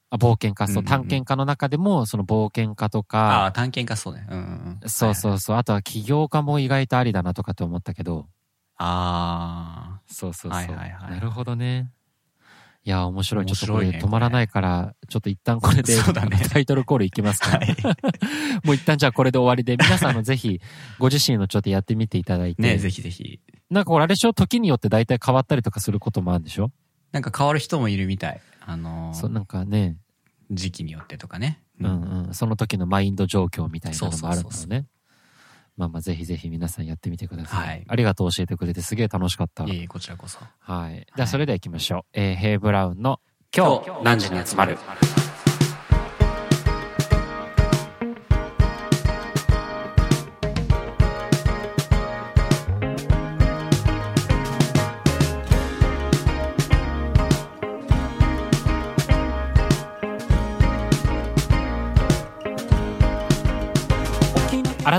[0.09, 4.25] あ冒険家、そう、探検家の中でも、その冒険家とあか、あ、探検家そうね。
[4.29, 4.89] うんうんうん。
[4.89, 5.39] そうそうう。
[5.39, 8.27] そう、あとは起業家も意外とありだなとかって思ったけど、
[8.77, 10.61] あそうそうそう。
[10.61, 11.91] はいはいはいなるほどね。
[12.87, 13.45] いや、面白い。
[13.45, 15.93] ちょっとこれ止まらないから、ちょっと一旦これで、
[16.49, 17.51] タイトルコールいきますあ。
[17.51, 17.57] か。
[17.57, 17.75] はい。
[18.63, 20.61] もう一旦じゃあこれで終わりで、皆さんあのぜひ、
[20.97, 22.61] ご自身のちょっとやってみていただいて。
[22.61, 23.41] ね、ぜひぜひ。
[23.69, 24.31] なんかこれあれでしょ？
[24.31, 26.71] 時によって大体変わったりとかすることもあるんでしょ、
[27.11, 28.39] なんか変わる人もいるみたい。
[28.65, 29.97] あのーそう、なんかね、
[30.49, 31.59] 時期によってとかね。
[31.81, 34.85] うんうん、その時のマインド状況みたいなのもあるんだろそうそううね。
[35.77, 37.67] まあまあぜひぜひ皆さんやってみてください。
[37.67, 39.63] はいありがとう教えてくれてすげえ楽しかった。
[39.65, 40.39] いこちらこそ。
[40.59, 41.05] はい。
[41.15, 42.01] じゃあそれでは行きましょう。
[42.13, 43.19] えーヘイブラウンの
[43.55, 44.77] 今日何時に集まる？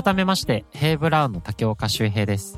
[0.03, 2.57] 改めまして、ヘイブラウンの竹岡修平です。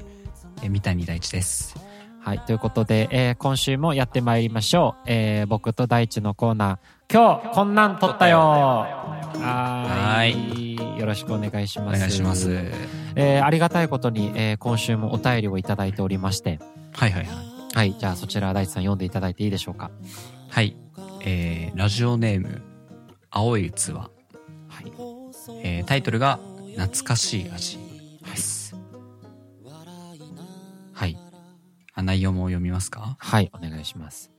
[0.63, 1.75] え、三谷大地です。
[2.19, 2.39] はい。
[2.39, 5.03] ということで、えー今週もやってまいりましょう。
[5.07, 10.99] えー僕と大地のコーナー、今日こんなん撮ったよはーい。
[10.99, 11.99] よろしくお願いしおます。
[11.99, 12.49] 願いします。
[13.15, 16.59] えーありがたいことに、えー今週もお便りをいただいておりまして、
[16.93, 17.35] はいはいはい。
[17.73, 17.95] はい。
[17.97, 19.89] じゃあそちら大地さん読んでいただいていいでしょうか。
[20.49, 20.75] はい。
[21.25, 22.61] えー、ラジオネーム、
[23.31, 23.93] 青い器。
[23.93, 24.09] は
[24.83, 24.91] い。
[25.63, 26.39] えー、タイトルが、
[26.77, 27.77] 懐かしい味
[28.25, 28.75] です。
[30.93, 31.17] はい。
[31.93, 33.15] あ内容も読みますか？
[33.19, 33.51] はい。
[33.53, 34.31] お願いします。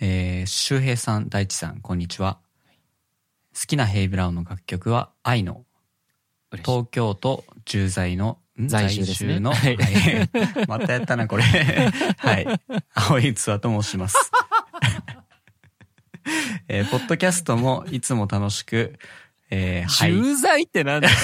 [0.00, 2.38] えー、周平さん、大地さん、こんにちは。
[3.54, 5.64] 好きなヘイブラウンの楽曲は、愛の。
[6.64, 9.76] 東京都駐在の、ん在住ですねの、ははいい、
[10.68, 11.42] またやったな、これ。
[12.18, 12.46] はい。
[12.94, 14.16] 青い器と申します。
[16.68, 18.98] えーポッドキャストもいつも楽しく、
[19.50, 20.12] えー、はい。
[20.12, 21.08] 重罪ってなんだ？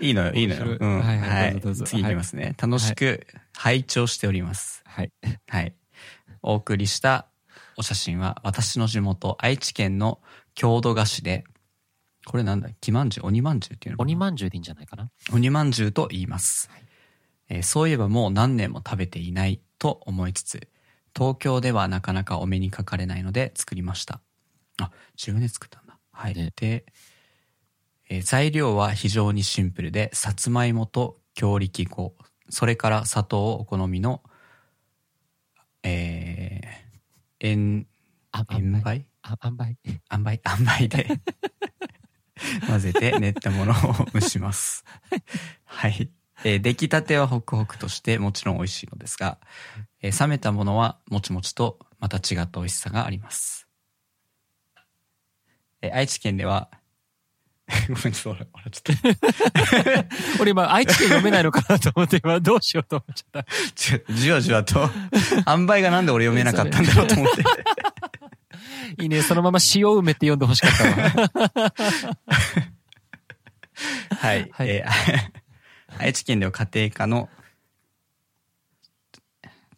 [0.00, 0.78] いいのよ、いいのよ。
[0.80, 1.00] うん。
[1.00, 2.54] はいはいはいどうぞどうぞ次いきますね。
[2.58, 4.82] 楽しく拝聴しております。
[4.86, 5.12] はい。
[5.48, 5.74] はい。
[6.42, 7.26] お送りした
[7.76, 10.20] お写真は、私の地元、愛知県の
[10.54, 11.44] 郷土菓子で、
[12.24, 12.70] これなんだ？
[12.80, 13.26] 木まんじゅう？
[13.26, 15.10] 鬼まんじゅうっていうの鬼まんじゅうでいいんじゃないかな？
[15.32, 16.70] 鬼まんじゅうと言います、
[17.50, 20.68] えーそういえばもう何年も食べていないと思いつつ、
[21.16, 24.20] 東京ではなかなかお目にかかれないので作りました。
[24.80, 25.98] あ、自分で作ったんだ。
[26.12, 26.34] はい。
[26.34, 26.84] ねで、
[28.08, 32.16] えー材料は非常にシンプルで、さつまいもと強力粉、
[32.48, 34.22] それから砂糖をお好みの、
[35.82, 37.86] えー、塩、
[38.32, 39.06] あ、塩梅？
[39.22, 41.06] あ、塩梅塩梅塩梅で
[42.66, 43.76] 混ぜて練ったものを
[44.12, 44.84] 蒸します。
[45.64, 46.10] はい。
[46.44, 49.38] えー出来たてはホクホクとしてもちろん美味しいのですが、
[50.02, 53.66] えー冷めたものはもちもちとまた違った美味しさがあります。
[55.82, 56.70] えー愛知県では、
[57.88, 60.06] ごめん、ちょっと笑っちゃった。
[60.42, 63.50] 俺今、愛知県読めないのかなと思って、今どうしようと思っちゃった。
[63.76, 64.90] じゅじわじわと、
[65.46, 67.42] 塩梅がなんで俺読めなかったんだろうと思って。
[69.02, 70.84] いいね、そのまま塩梅って読んでほしかった
[71.62, 71.72] わ。
[74.20, 74.50] はい。
[74.52, 75.39] はいえー
[76.00, 77.28] 愛知県では家庭科の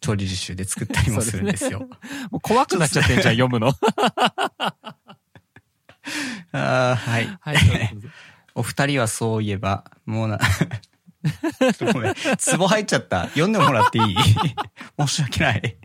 [0.01, 1.79] 調理実習で作ったりもするんですよ。
[2.31, 3.71] もう怖くなっちゃってんじゃん、読むの。
[6.51, 7.37] あーはい。
[7.39, 7.57] はい、
[8.55, 12.13] お二人はそういえば、もうな、ちょっとごめん。
[12.37, 13.23] ツボ入っちゃった。
[13.29, 14.15] 読んでもらっていい？
[14.99, 15.77] 申し訳ない。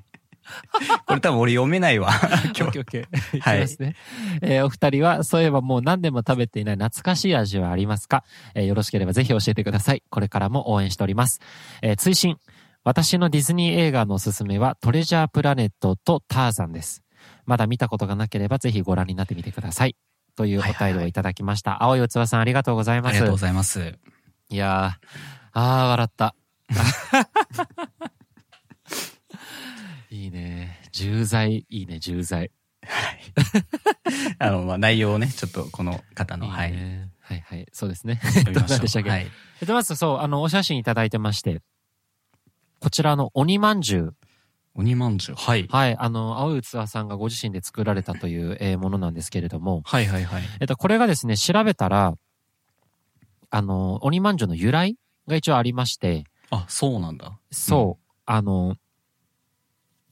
[1.06, 2.10] これ多分俺読めないわ。
[2.52, 2.62] 今日。
[2.62, 3.64] オッケーオッケー。
[3.64, 3.96] いすね。
[4.42, 10.02] えーお二人は、そういえばもう何年も食べていない懐かしい味はありますか、えーよろしければぜひ教えてください。
[10.10, 11.40] これからも応援しております。
[11.82, 12.38] えー追伸。
[12.84, 17.02] 私のディズニー映画のおすすめはトレジャープラネットとターザンです。
[17.44, 19.96] まだ見たことがなければぜひご覧になってみてください。
[20.36, 21.82] というお便りをいただきました。
[21.82, 23.12] 青い器さんありがとうございます。
[23.12, 23.98] ありがとうございます。
[24.50, 25.08] いやー、
[25.52, 26.34] あー、笑った。
[30.10, 30.80] いいね。
[30.92, 32.50] 重罪、いいね、重罪。
[34.38, 36.72] あの、まあ、内容をね、ちょっとこの方の、いいはい。
[36.72, 37.66] ねはいはい。
[37.72, 38.18] そうですね。
[38.22, 39.26] 読みましょ何でしたっはい。
[39.60, 41.60] えっと、まずそう、あの、お写真いただいてまして、
[42.80, 44.16] こちらの鬼まんじゅう。
[44.74, 45.36] 鬼まんじゅう。
[45.36, 45.66] はい。
[45.68, 45.96] はい。
[45.98, 50.42] あの、青い器さんがご自身で作られたという、えーものなんですけれども、はいはいはい。
[50.60, 52.14] えっと、これがですね、調べたら、
[53.50, 57.38] あの、鬼まんじゅうの由来が一応ありまして、あ、そうなんだ。
[57.50, 58.76] そう、あの、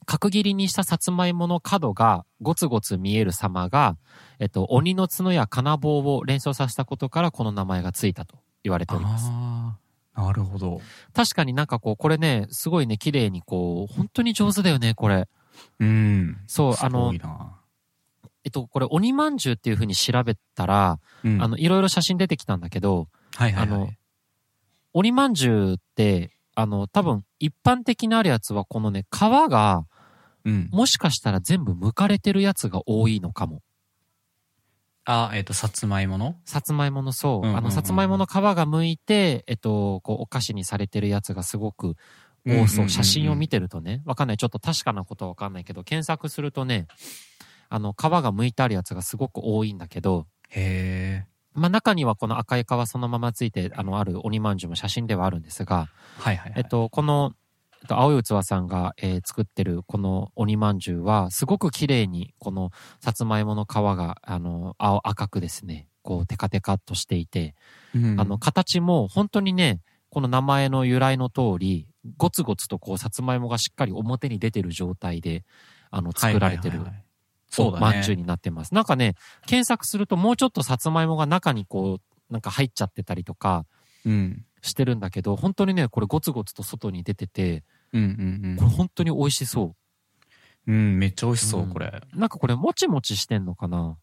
[0.06, 3.96] 角切りにしたさつまいもの角がゴツゴツ見える様が、
[4.38, 9.30] えっと、鬼の角や金棒を連想させたことからこの名前がついたと言われております。
[10.14, 10.80] なるほど。
[11.12, 15.28] 確かになんかこう、これね、すごいね、綺麗にこう、本当に上手だよね、これ。
[15.78, 16.38] うん。
[16.46, 17.12] そう、あの。
[18.44, 23.78] えっと、これ、鬼まんじゅうっていう風に調べたら、うんあの、いろいろ写真出てきたんだけど、はいはいはい。
[23.78, 23.90] あの
[24.94, 29.84] 鬼まんじゅうって、あの、多分、一般的なあるやつは、このね、皮が、
[30.46, 30.68] うん。
[30.72, 33.61] もしかしたら全部剥かれてるやつが多いのかも。
[35.04, 36.37] あ、えっ、と、さつまいもの？
[36.44, 41.96] さつまいものそう、あの、さつまいもの皮が剥いて、えっと、こう、お菓子にされてるやつがすごく
[42.46, 42.88] 多そう。
[42.88, 43.56] 写真を見て。
[43.56, 44.37] てるとね、わかんない。
[44.37, 46.88] ちょっと確かなことはわかんないけど、検索するとね、
[47.68, 51.26] あの、皮が剥いてあるやつがすごく多いんだけど、へえ。
[51.54, 56.59] まあ、中にはこの赤い皮そのままついて、あの、ある鬼まんじゅうも写真ではあるんですが、はいはいはい。
[56.59, 57.37] えっと、この、えっと、
[57.94, 62.70] 青い器さんが、えー作ってるこの鬼まんじゅうは、すごく綺麗に、この
[63.01, 67.55] さつまいもの皮が、あの、青、赤くですね、こう、テカテカっとしていて、
[67.94, 75.44] うんあの、形も本当にね、この名前の由来の通り、ゴツゴツとこう、さつまいもがしっかり表に出てる状態で、
[75.90, 77.03] あの、作られてるはいはいはいはい
[77.49, 77.81] そうだね。
[77.81, 78.75] まんじゅうになってます。
[78.75, 79.14] なんかね、
[79.46, 83.64] 検索するともうちょっとさつまいもが中にこう、なんか入っちゃってたりとか
[84.05, 84.44] うん。
[84.62, 88.07] してるんだけど、本当にね、これゴツゴツと外に出てて、うんう
[88.55, 89.75] んこれ本当に美味しそ
[90.66, 90.72] う。
[90.72, 90.75] うん。
[90.75, 92.03] うん、めっちゃ美味しそう、うんこれ。
[92.14, 93.96] なんかこれもちもちしてんのかな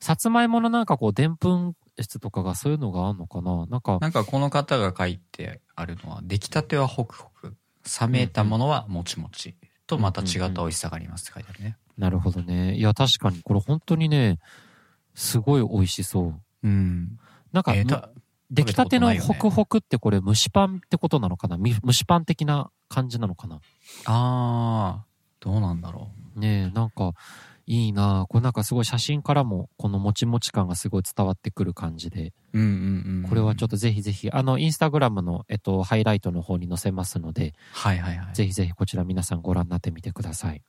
[0.00, 7.54] さつまいものなんかこう、でんぷん質とかがそういうのがあんのかななんか、なんかこの方が書いてあるのは、出来たてはホクホク、
[8.00, 9.56] 冷めたものはもちもち、
[9.86, 11.76] とまた違った美味しさがありますって書いてあるね。
[11.98, 12.76] なるほどね。
[12.76, 14.38] いや、確かにこれ本当にね、
[15.14, 16.40] すごい美味しそう。
[16.62, 17.18] うん。
[17.52, 18.10] なんか、えーた
[18.50, 21.56] 出来たてのホクホクってこれ蒸しパンってことなのかな？
[21.56, 23.60] み蒸しパン的な感じなのかな？
[24.06, 27.12] あー、どうなんだろねえ、なんか、
[27.66, 32.58] いいなあこれなんかすごい写真からも、このもちもち感がすごい伝わってくる感じで、う。
[32.58, 33.28] うんうんうん。
[33.28, 33.70] これはちょっと。
[33.70, 38.34] とぜひぜひ、あの、インスタグラムの、えっと、ハイライトの方に載せますので、はいはいはい。
[38.34, 40.62] ぜひぜひこちら皆さんご覧になってみてください。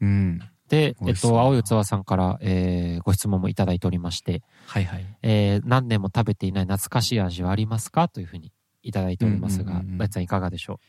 [0.00, 0.40] うん。
[0.74, 5.06] で、えっと、青い器さんから、えー、ご質問もいただいておりまして、はいはい。
[5.22, 8.08] えー、何年も食べていない懐かしい味はありますか？
[8.08, 9.98] というふうにいただいておりますが、うんうんうんうん。
[9.98, 10.80] ライツさんいかがでしょ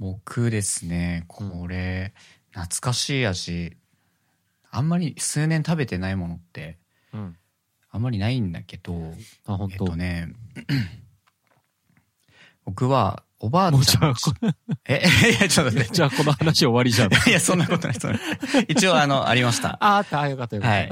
[0.00, 2.14] 僕ですね、これ、
[2.50, 3.76] 懐かしい味、
[4.72, 6.78] あんまり数年食べてないものって、
[7.14, 7.36] ううん。
[7.90, 9.14] あんまりないんだけど、
[9.46, 10.32] あ、本当、えっとね、
[12.64, 14.14] 僕は、おばあちゃんの、
[14.86, 15.02] え、
[15.36, 15.94] いや、ちょっと待って。
[15.94, 17.12] じゃあこの話終わりじゃん。
[17.28, 18.20] いや、そんなことない、そんな
[18.68, 19.78] 一応、あの、ありました。
[19.84, 20.68] あーっよかったよかった。
[20.68, 20.90] はい。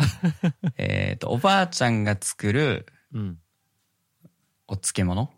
[0.77, 3.39] えっと、おばあちゃんが作るうん。
[4.67, 5.33] お漬物？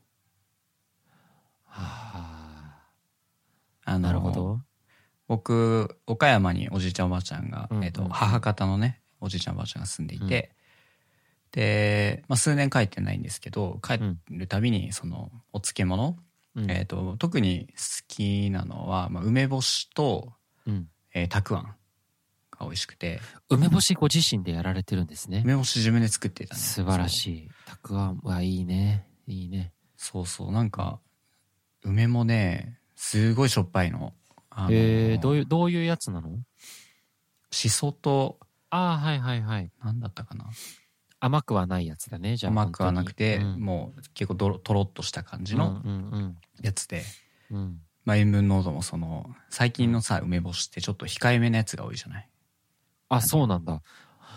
[1.66, 2.81] は
[3.85, 4.62] あのあ、なるほど。
[5.29, 10.55] 僕、岡山におじいちゃんおばあちゃんが、うんうんえっと、母方のね、おじいちゃんおばあちゃんが住んでいて、
[11.51, 13.98] で、まあ、数年帰ってないんですけど、帰
[14.31, 16.16] るたびに、その、お漬物、
[16.54, 20.34] うんえっと、特に好きなのは、まあ、梅干しと、
[20.66, 20.88] うん。
[21.14, 21.76] えーたくあんが
[22.60, 25.42] 美味しくて、梅干しご自身でやられてるんですね。
[25.44, 26.60] 梅干し自分で作ってたね。
[26.60, 27.10] 素晴らい。
[27.10, 27.50] しい。
[27.66, 29.06] たくあんはいいね。
[29.26, 29.72] いいね。
[29.96, 31.00] そうそう、なんか、
[31.82, 34.14] 梅もね、すごいしょっぱいの。
[34.50, 36.38] あのえー、どういう、どういうやつなの？
[37.50, 38.38] しそと、
[38.70, 39.70] ああ、はいはいはい。
[39.82, 40.46] なんだったかな。
[41.24, 42.52] 甘くはないやつだね、じゃあ。
[42.52, 47.04] 甘くはなくて、本当にもう結構とろっとした感じうん、のうんうんやつで、
[47.50, 47.58] うん。
[47.58, 47.80] うん。
[48.04, 52.28] まあ塩分濃度もその、最近のさ、梅干しってちょっと控えめなやつが多いじゃない？
[53.08, 53.80] あ、そうなんだ。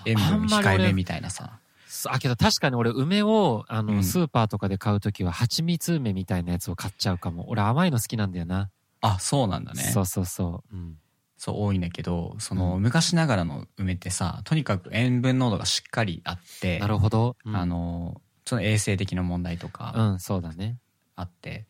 [0.06, 1.60] 塩分控えめみたいなさ。
[1.88, 7.50] そあ、けど確かに俺、梅を、あの、うんスーパーとかで買うときは、蜂蜜梅みたいなやつを買っちゃうかも。
[7.50, 8.70] 俺、甘いの好きなんだよな。
[9.02, 9.82] あ、そうなんだね。
[9.82, 10.76] そうそうそう。
[10.76, 10.98] うん。
[11.38, 17.36] そう多いんだけど、その、うん昔ながらの梅ってさ、とにかく塩分濃度がしっかりあって、なるほど。
[17.46, 20.78] うんあ、の、その衛生的な問題とうかん、そうだね。
[21.16, 21.66] あって、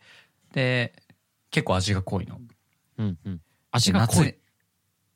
[0.53, 0.93] で、
[1.51, 2.39] 結構味が濃いの。
[2.97, 3.41] うんうん。
[3.71, 4.27] 味が濃い。
[4.27, 4.39] 夏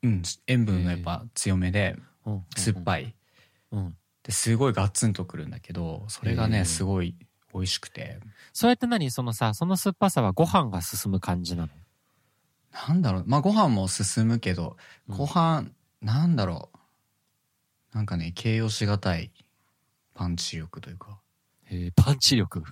[0.01, 3.15] うん、塩分がやっぱ強めで、うん酸っぱい。
[3.71, 3.95] うん。
[4.23, 7.15] ですごいガツンとくるんだけど、それがね、すごい
[7.53, 8.19] 美味しくて。
[8.53, 9.11] そうやって何？
[9.11, 11.69] そのさ、その酸っぱさはご飯が進む感じなの？
[12.87, 15.69] なんだろう、まあご飯も進むけど、うんご飯、
[16.01, 17.95] なんだろう。
[17.95, 19.31] なんかね、形容しがたい
[20.13, 21.19] パンチ力というか。
[21.65, 22.63] へえ、パンチ力？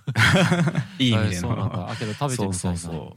[0.98, 1.96] いい意味でえーそうなんだ。
[1.98, 2.54] けど食べてみたいな。
[2.54, 3.16] そうそうそ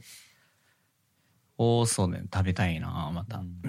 [1.58, 3.38] おー、そうね、食べたいな、また。
[3.38, 3.62] うん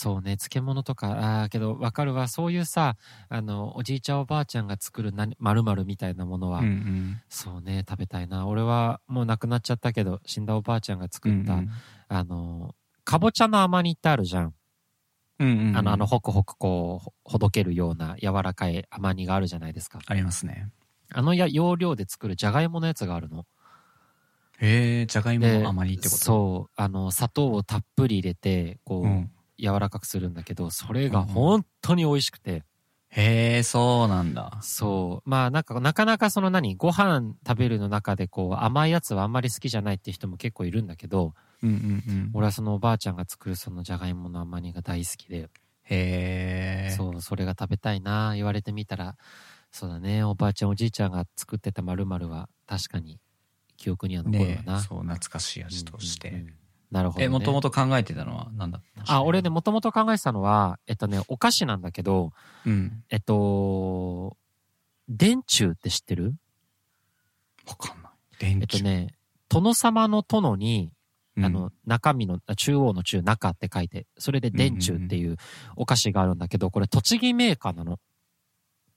[0.00, 2.28] そうね、漬物とか、ああ、けどわかるわ。
[2.28, 2.96] そういうさ、
[3.28, 7.20] あの、おじいちゃんおばあちゃんが作る何、まるみたいなものは、うんうん。
[7.28, 8.46] そうね、食べたいな。
[8.46, 11.70] 俺はもう亡くなっちゃったけど、死んだおばあちゃんが作った、うんうん
[12.06, 14.54] あの、かぼちゃの甘煮ってあるじゃん。
[15.40, 19.98] うんうんうんあの、あの、ホクホクこう、ほほどけるような柔らかい甘煮があるじゃないですか。
[20.06, 20.70] ありますね。
[21.12, 23.46] あのや要領で作るじゃがいものやつがあるの。
[24.60, 26.16] へえ、じゃがいでも甘煮ってこと？
[26.16, 29.30] そう、あの、砂糖をたっぷり入れて、こう、うん。
[29.58, 32.64] 柔らかくするんだけど、それが本当に美味しくて、
[33.10, 34.58] へえ、そうなんだ。
[34.60, 35.28] そう。
[35.28, 42.30] まあなんか、なかなかその何、ご飯食べるの中でこう、甘いやつはあんまり好きじゃないって人も結構いるんだけど、うんうんうん。
[42.34, 45.48] 俺はそのおばあちゃんが作るそのじゃがいもの甘煮が大好きで、
[45.84, 46.90] へえ。
[46.90, 49.16] そう、それが食べたいな言われてみたら、
[49.72, 53.18] そうだね、おばあちゃんおじいちゃんが作ってた〇〇は確かに
[53.76, 54.80] 記憶には残るわねな。
[54.80, 56.28] そう、懐かしい味として。
[56.28, 56.54] うんうんうん
[56.90, 57.26] なるほど、ね。
[57.26, 62.32] え、もともと考えてたのは何だったあ、俺ね、もともと考えてたのは、えっとね、お菓子なんだけど、
[62.64, 63.04] うん。
[63.10, 64.36] えっと、
[65.08, 66.34] 電柱って知ってる？
[67.66, 68.12] わかんない。
[68.38, 68.82] 電えっと池。
[68.82, 69.14] ね、
[69.48, 70.92] 殿様の殿に、
[71.36, 75.36] うんあの、中身の、あ中央の中、中って書いて、それで電柱っていう
[75.76, 78.00] お菓子があるんだけど、これ栃木メーカーなの。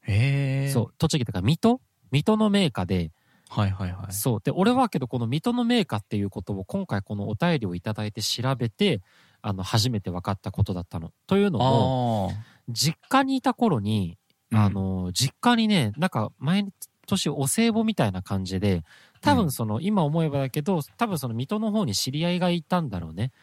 [0.02, 0.72] へえ。
[0.72, 1.82] そう、栃木とか水戸？
[2.12, 3.12] 水戸のメーカーで、
[3.52, 4.14] はいはいはい。
[4.14, 4.42] そう。
[4.42, 9.02] で、俺はけど、この水戸のメーカーっていうことを今回このお便りをいただいて調べて、
[9.42, 11.12] あの、初めて分かったことだったの。
[11.28, 14.18] というのも、あ実家にいた頃に、
[14.54, 14.66] あ。
[14.66, 16.72] あ、の、実家にね、なんか毎
[17.08, 18.84] 年お歳暮みたいな感じで、
[19.20, 23.34] 多分その、今思えばだけど、多分その水戸の方に知り合いがいたんだろうね。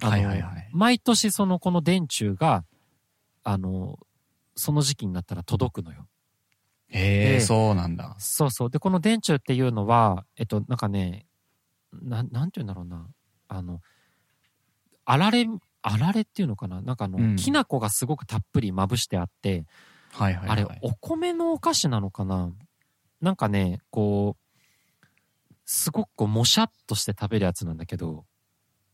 [0.00, 2.64] はいはいはい毎年その、この電柱が、
[3.42, 3.98] あの、
[4.54, 6.06] その時期になったら届くのよ。
[6.88, 8.16] へえ、でそうなんだ。
[8.18, 8.70] そうそう。
[8.70, 11.26] で、この電柱っていうのは、えっと、なんかね、
[11.92, 13.06] なん、なんて言うんだろうな。
[13.48, 13.80] あの、
[15.04, 15.46] あられ、
[15.82, 16.82] あられっていうのかな？
[16.82, 19.64] なんかあの、うんきな粉がすごくたっぷりまぶしてあって、
[20.12, 20.64] はいはいはい。
[20.64, 22.50] あれ、お米のお菓子なのかな？
[23.20, 25.06] なんかね、こう、
[25.64, 28.24] すごくこう、もしゃっとして食べるやつなんだけど、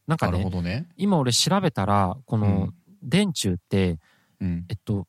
[0.06, 0.88] なんかね、なるほどね。
[0.96, 3.98] 今俺調べたら、このうん、電柱って、
[4.40, 4.64] うん。
[4.68, 5.06] えっと、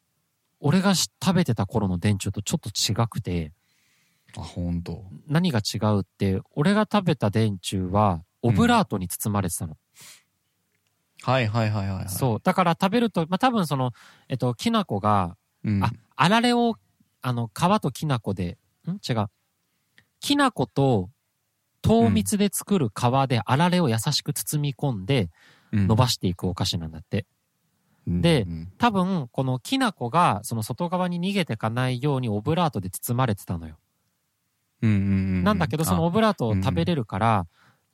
[0.67, 3.53] 俺がし食べてた頃の電柱とちょっと違くて、
[4.35, 5.05] あ、ほんと。
[5.27, 9.77] 何が違うって、俺が食べた電柱は、オブラートに包まれてたの。
[11.21, 12.09] はいはいはいはいはい。
[12.09, 12.39] そう。
[12.43, 13.91] だから食べると、まあ、多分その、
[14.27, 15.83] えっと、きな粉が、うん。
[15.83, 16.73] あ、あられを、
[17.21, 18.57] あの、皮ときな粉で、
[18.87, 18.93] ん？
[19.07, 19.27] 違う。
[20.19, 21.11] きな粉と、
[21.83, 25.29] 糖蜜で作る皮であられを優しく包み込んで
[25.71, 27.27] うん伸ばしていくお菓子なんだって。
[28.07, 33.77] でうん多分、このきな粉がその外側に逃げてかないようにオブラートで包まれてたのよ。
[34.81, 35.01] うんうんう
[35.41, 35.43] ん。
[35.43, 37.47] なんだけど、そのオあブラートを食べれるから、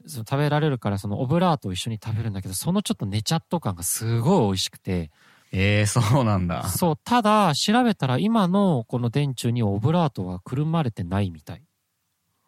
[0.07, 5.11] その食べられるから、そのオブラートを一緒に食べるんだけど、そのちょっとネチャっと感がすごい美味しくて、
[5.53, 6.63] ええ、そうなんだ。
[6.63, 11.63] そう、ただ、調べたら今のこの電柱にはオブラートはくるまれてないみたい。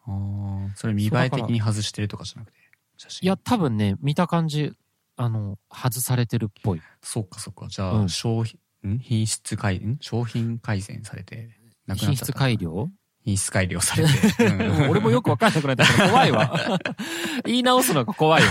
[0.06, 2.58] あーそれ見栄え的に外してるとかじゃなくて。
[2.96, 4.72] 写真いや、、多分ね、見た感じ、
[5.16, 6.82] あの、外されてるっぽい。
[7.02, 7.68] そっかそっか。
[7.68, 8.98] じゃあ、うん商品、ん？
[8.98, 9.98] 品質改、ん？
[10.00, 11.50] 商品改善されて、
[11.86, 12.32] なくなっ品質ちゃった。
[12.34, 12.90] 改良？
[13.24, 14.46] 品質改良されて。
[14.46, 16.78] う ん俺もよくわかんなくなったから怖いわ。
[17.46, 18.50] 言い直すのが怖いわ。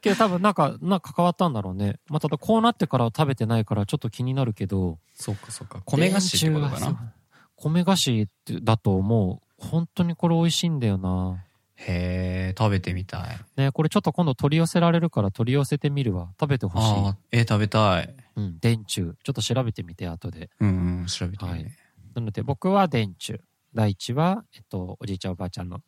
[0.00, 1.98] けど多分なんか、なんか変わったんだろうね。
[2.08, 4.98] まあ、ただこうなってから食べてないからちょっと気になるけど。
[5.14, 5.80] そっかそっか。
[5.84, 7.12] 米菓子ってことかな？
[7.56, 8.28] 米菓子
[8.62, 9.48] だと思う。
[9.58, 11.44] 本当にこれ美味しいんだよな。
[11.84, 13.38] へえ、食べてみたい。
[13.56, 16.32] ねこれちょっと今度取り寄せられるから取り寄せてみるわ。
[16.40, 16.86] 食べてほしい。
[16.86, 18.14] ああ、えー食べたい。
[18.36, 19.14] うん、電柱。
[19.22, 20.50] ちょっと調べてみて、後で。
[20.60, 21.70] うんうん、調べてみて。
[22.14, 23.40] なので、僕は電柱。
[23.74, 25.80] 第一は、えっと、おじいちゃんおばあちゃんの、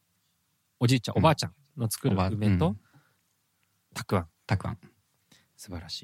[0.80, 2.76] おじいちゃん、うんおばあちゃんの作る梅とうん、
[3.94, 4.28] たくあん。
[4.46, 4.78] たくあん。
[5.56, 6.02] 素晴らし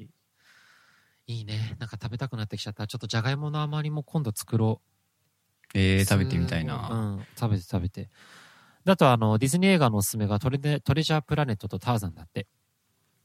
[1.27, 1.33] い。
[1.33, 1.75] いいね。
[1.79, 2.87] なんか食べたくなってきちゃった。
[2.87, 5.77] ちょっとじゃがいもの余りも今度作ろう。
[5.77, 6.89] えー、食べてみたいな。
[6.89, 7.25] うん。
[7.39, 8.09] 食べて食べて。
[8.83, 12.47] だとあの、ディズニー映画のおすすめがトレネトレジャープラネットとターザンだって。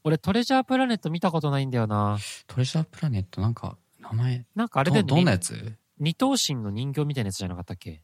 [0.04, 2.18] 俺トレジャープラネット見たことないんだよな。
[2.46, 5.74] トレジャープラネットなんか、名前、なんかあれでどどんなやつ？
[5.98, 8.02] 二頭身の人形みたいなやつじゃなかったっけ？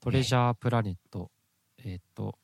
[0.00, 1.30] トレジャープラネット。
[1.84, 2.36] えーっと、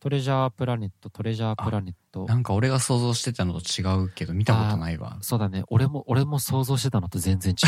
[0.00, 2.26] トレジャープラネット、トレジャープラネット。
[2.26, 5.18] なんか俺が想像してたのと違うけど、見たことないわ。
[5.22, 5.62] そうだね。
[5.68, 7.58] 俺も、俺も想像してたのと全然違う。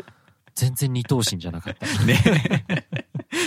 [0.56, 1.86] 全然二頭身じゃなかった。
[2.04, 2.18] ね。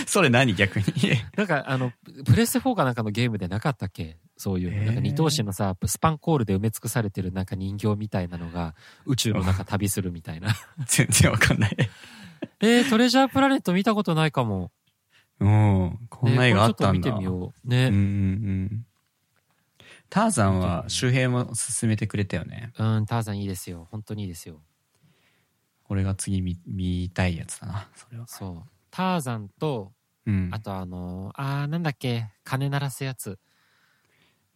[0.06, 0.84] それ何逆に？
[1.36, 1.92] なんかあの、
[2.24, 4.16] プレステ4かなんかのゲームでなかったっけ？
[4.36, 4.76] そういうの。
[4.78, 10.54] へーなんか二頭身のさ、スパンコールで埋め尽くされてるなんか人形みたいなのが宇宙の中旅するみたいな。
[10.86, 11.76] 全然わかんない。
[12.60, 14.70] えー、トレジャープラネット見たことないかも。
[15.40, 15.98] うん。
[16.08, 17.10] こんな映画あったんだ。
[17.10, 17.68] ねこれちょっと見てみよう。
[17.68, 17.86] ね。
[17.88, 18.02] うんうんう
[18.76, 18.86] ん。
[20.08, 22.72] ターザンは周平も勧めてくれたよね。
[22.78, 23.88] うん、ターザンいいですよ。
[23.90, 24.60] 本当にいいですよ。
[25.90, 27.88] 俺が次見見たいやつだな。
[27.96, 28.26] それは。
[28.28, 28.70] そう。
[28.92, 29.92] ターザンと、
[30.24, 30.60] うんあ。
[30.60, 33.38] とあのー、あー、なんだっけ、鐘鳴らすやつ。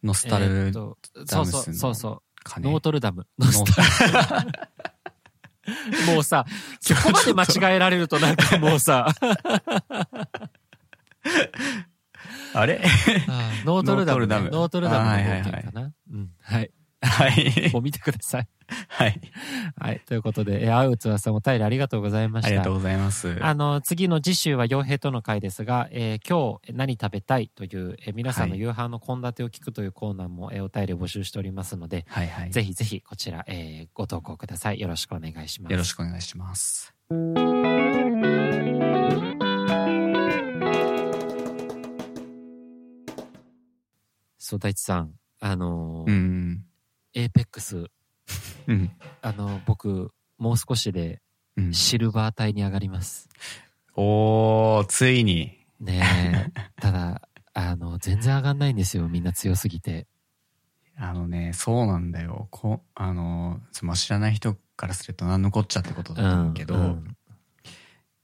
[0.01, 2.21] ノスタえールっとそうそう、そうそう。
[2.43, 2.71] 鐘。
[2.71, 3.27] ノートルダム。
[3.37, 4.51] ノスタル
[6.13, 6.45] もうさ、
[6.79, 9.07] そこまで間違えられるとなんかもうさ、
[12.53, 12.81] あれ？
[13.65, 14.49] ノートルダム、ね。
[14.51, 15.93] ノノートルダムのあはいはいはい。
[16.11, 16.31] うん。
[16.39, 16.71] はい。
[17.01, 17.71] はい。
[17.73, 18.47] もう見てください。
[18.87, 19.21] はい。
[19.77, 20.01] はい。
[20.05, 22.47] ということで、えー、あうつわさんお便りありがとうございました。
[22.49, 23.37] ありがとうございます。
[23.41, 32.51] あの、次の次週は傭兵との会ですが、えー今日何食べたいという、えー皆さんのはい夕飯の献立を聞くというコーナーも、えーお便りを募集しておりますので、はいはい。
[32.51, 34.79] ぜひぜひこちら、えーご投稿ください。
[34.79, 35.71] よろしくお願いします。
[35.71, 36.93] よろしくお願いします。
[44.37, 46.65] そう、大地さん、あのーうん。
[47.13, 47.85] エーペックス、
[48.67, 48.91] うん。
[49.21, 51.21] あの、僕、もう少しで
[51.57, 53.29] うん、シルバー帯に上がります。
[53.95, 55.57] おー、ついに。
[55.79, 56.61] ねえ。
[56.81, 59.07] ただ、あの、全然上がんないんですよ。
[59.07, 60.07] みんな強すぎて。
[60.97, 62.47] あのね、そうなんだよ。
[62.51, 67.17] こあの、まあ知らない人からすると何のこっちゃってことだと思うけど、うん。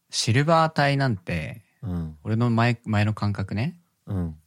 [0.10, 2.18] シルバー帯なんて、うん。
[2.24, 4.38] 俺の前、前の感覚ね、うん。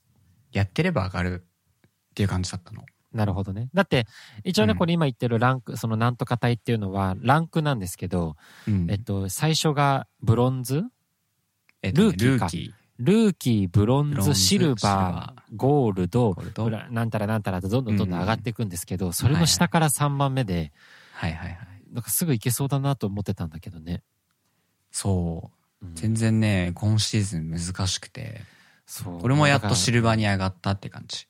[0.52, 1.84] やってれば上がるっ
[2.14, 2.84] ていう感じだったの。
[3.15, 3.69] なるほどね。
[3.73, 4.07] だって、
[4.43, 8.37] 一応ね、うんこれ今言ってるランク、そのなんとか帯っていうのは、ランクなんですけど、
[8.67, 10.83] うんえっと、最初がブロンズ？
[11.83, 13.69] えっとねルーキーかルーキー。
[13.69, 16.37] ブロンズ、シルバー、ゴールド、
[16.91, 20.73] なんたらなんたらとどんどんどんどん上がっていくんですけど、それの下から3番目で、
[21.12, 21.59] はいはいはい。
[21.93, 24.03] なんかすぐいけそうだなと思ってたんだけどね。
[24.91, 25.51] そ
[25.83, 25.87] う。
[25.87, 28.41] うん全然ね、今シーズン難しくて、
[28.87, 29.21] そう。
[29.23, 30.23] 俺もやっとシルバーに。
[30.23, 31.29] に上がったって感じ。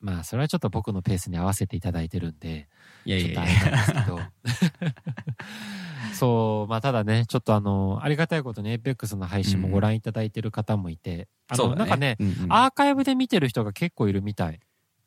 [0.00, 2.68] まあ、それはちょっと僕のペースに合わせていただいてるんで、
[3.04, 3.64] いやいちょっとあやいや。
[3.64, 4.20] れなんですけど。
[6.14, 14.60] そう、まあただね、ちょっとあの、ありがたいことに APEX の配信もご覧いただいてる方もいて、あの、そうだなんかね、うんうんアーカイブで見てる人が結構いるみたい。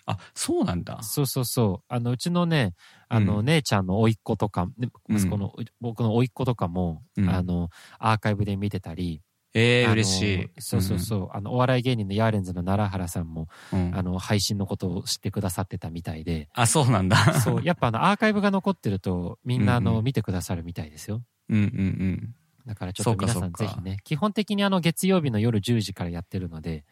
[0.06, 1.02] あ、そうなんだ。
[1.02, 1.86] そうそうそう。
[1.88, 2.74] あの、うちのね、
[3.10, 7.70] あの、うん姉ちゃんの甥っ子とか、ねうん息子の、僕の甥っ子とかも、うんあの、
[8.00, 9.22] アーカイブで見てたり、
[9.54, 10.62] ええあの嬉しい。
[10.62, 11.30] そうそうそう。
[11.32, 13.88] あの、お笑い芸人のヤーレンズの奈良原さんも、うん。
[13.88, 17.40] うんあの、配信のことを知ってくださってたみたいで、あ、そうなんだ。
[17.42, 21.24] そう、やっぱあの、アーカイブが残ってると、みんなあの、うんうん見てくださるみたいですよ。
[21.50, 22.36] うんうんうん。
[22.66, 26.84] だからちょっと皆さんぜひね、基本的にあの、月曜日の夜10時からやってるので、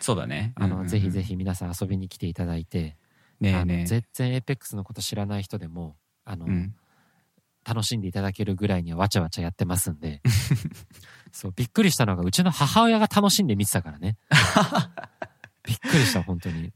[0.00, 0.52] そうだね。
[0.56, 1.28] あの、ぜひぜひ。
[1.28, 2.96] ひ皆さん遊びに来ていただいて、
[3.40, 3.86] ねえねえ。
[3.86, 6.74] 全然 APEX のこと知らない人でも、あの、うん。
[7.68, 10.22] 楽しんでいただけるぐらいにはわちゃわちゃやってますんで、
[11.38, 14.16] そう、びっくりしたのが、うちの母親が楽しんで見てたからね。
[15.64, 16.72] びっくりした、本当に。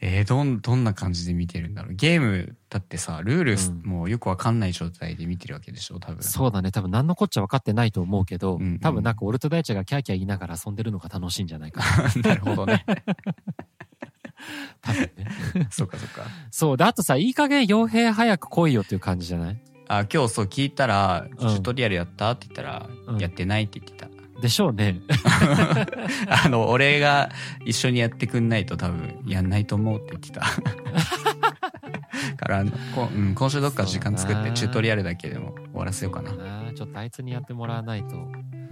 [0.00, 1.94] えー、どん、どんな感じで見てるんだろう。
[1.94, 6.24] ゲーム、だってさ、ルールす、うんもうよくわかんない状態で見てるわけでしょ、多分。
[6.24, 12.10] そうだね、多分何のこっちゃ分かってないと思うけど、うんうん多分なんか俺と大地がキャーキャー言いながら遊んでるのが楽しいんじゃないかな。
[12.30, 12.84] なるほどね。
[14.82, 15.28] 多分ね。
[15.70, 16.22] そっかそっか。
[16.50, 16.76] そう。
[16.76, 19.60] で、あとさ、いい加減傭兵早く来いよっていう感じじゃない？
[19.98, 22.30] あ、今日そう聞いたら、うんチュートリアルやった？
[22.32, 24.08] って言ったら、うんやってないって言ってた。
[24.40, 25.00] でしょうね。
[26.44, 27.30] あの、俺が
[27.64, 30.40] 一緒にやってくんないと多分やんないと思うって言ってた。
[32.36, 32.64] から、
[32.94, 36.32] こうん、今週どっか時間作ってチュートリアルだけでも終わらせようかな。
[36.34, 38.18] なあちょっとあいつにやってもらわないと、う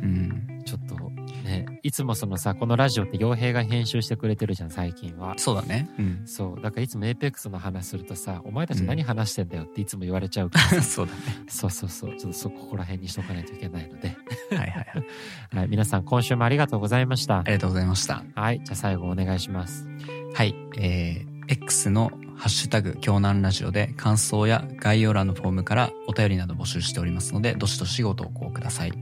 [0.07, 0.63] ん。
[0.65, 0.97] ちょっと
[1.45, 5.35] ね、いつもそのさ、このラジオって傭兵が編集してくれてるじゃん、最近は。
[5.37, 5.89] そうだね。
[5.99, 6.23] うん。
[6.27, 6.61] そう。
[6.61, 11.21] だからいつも Apex の話するとさ、お前たち何話してんだよっていつも言われちゃうから、 そうだね。
[11.49, 12.17] そうそうそう。
[12.17, 14.17] ちょっとそここら辺にしとかないといけないので。
[14.51, 15.57] はいはいはい。
[15.57, 15.69] はい。
[15.69, 17.43] 皆さん今週もありがとうございましたあ。
[17.47, 18.25] りがとうございました。
[18.35, 18.61] はい。
[18.65, 19.89] じゃあ最後お願いします。
[20.35, 20.55] はい。
[20.79, 22.11] えー、X の
[22.41, 28.93] ハッシュタグ、京南ラジオで感想や概要欄のフォームからお便りなど募集しておりますので、どしどしご投稿ください。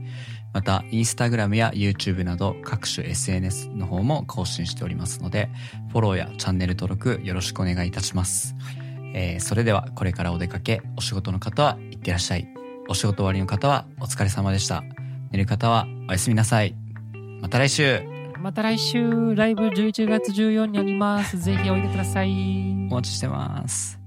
[0.53, 5.49] また、インスタグラムや YouTube など各種 SNS の方も更新しておりますので、
[5.89, 8.55] フォローやチャンネル登録よろしくお願いいたします。
[9.13, 12.47] えーそれではこれからお出かけ、お仕事の方はいってらっしゃい。
[12.87, 14.83] お仕事終わりの方はお疲れ様でした。
[15.31, 16.75] 寝る方はおやすみなさい。
[17.41, 18.01] また来週
[18.39, 21.37] また来週、ライブ11月14にあります。
[21.37, 22.29] ぜひおいでください。
[22.89, 23.98] お待ちしてます。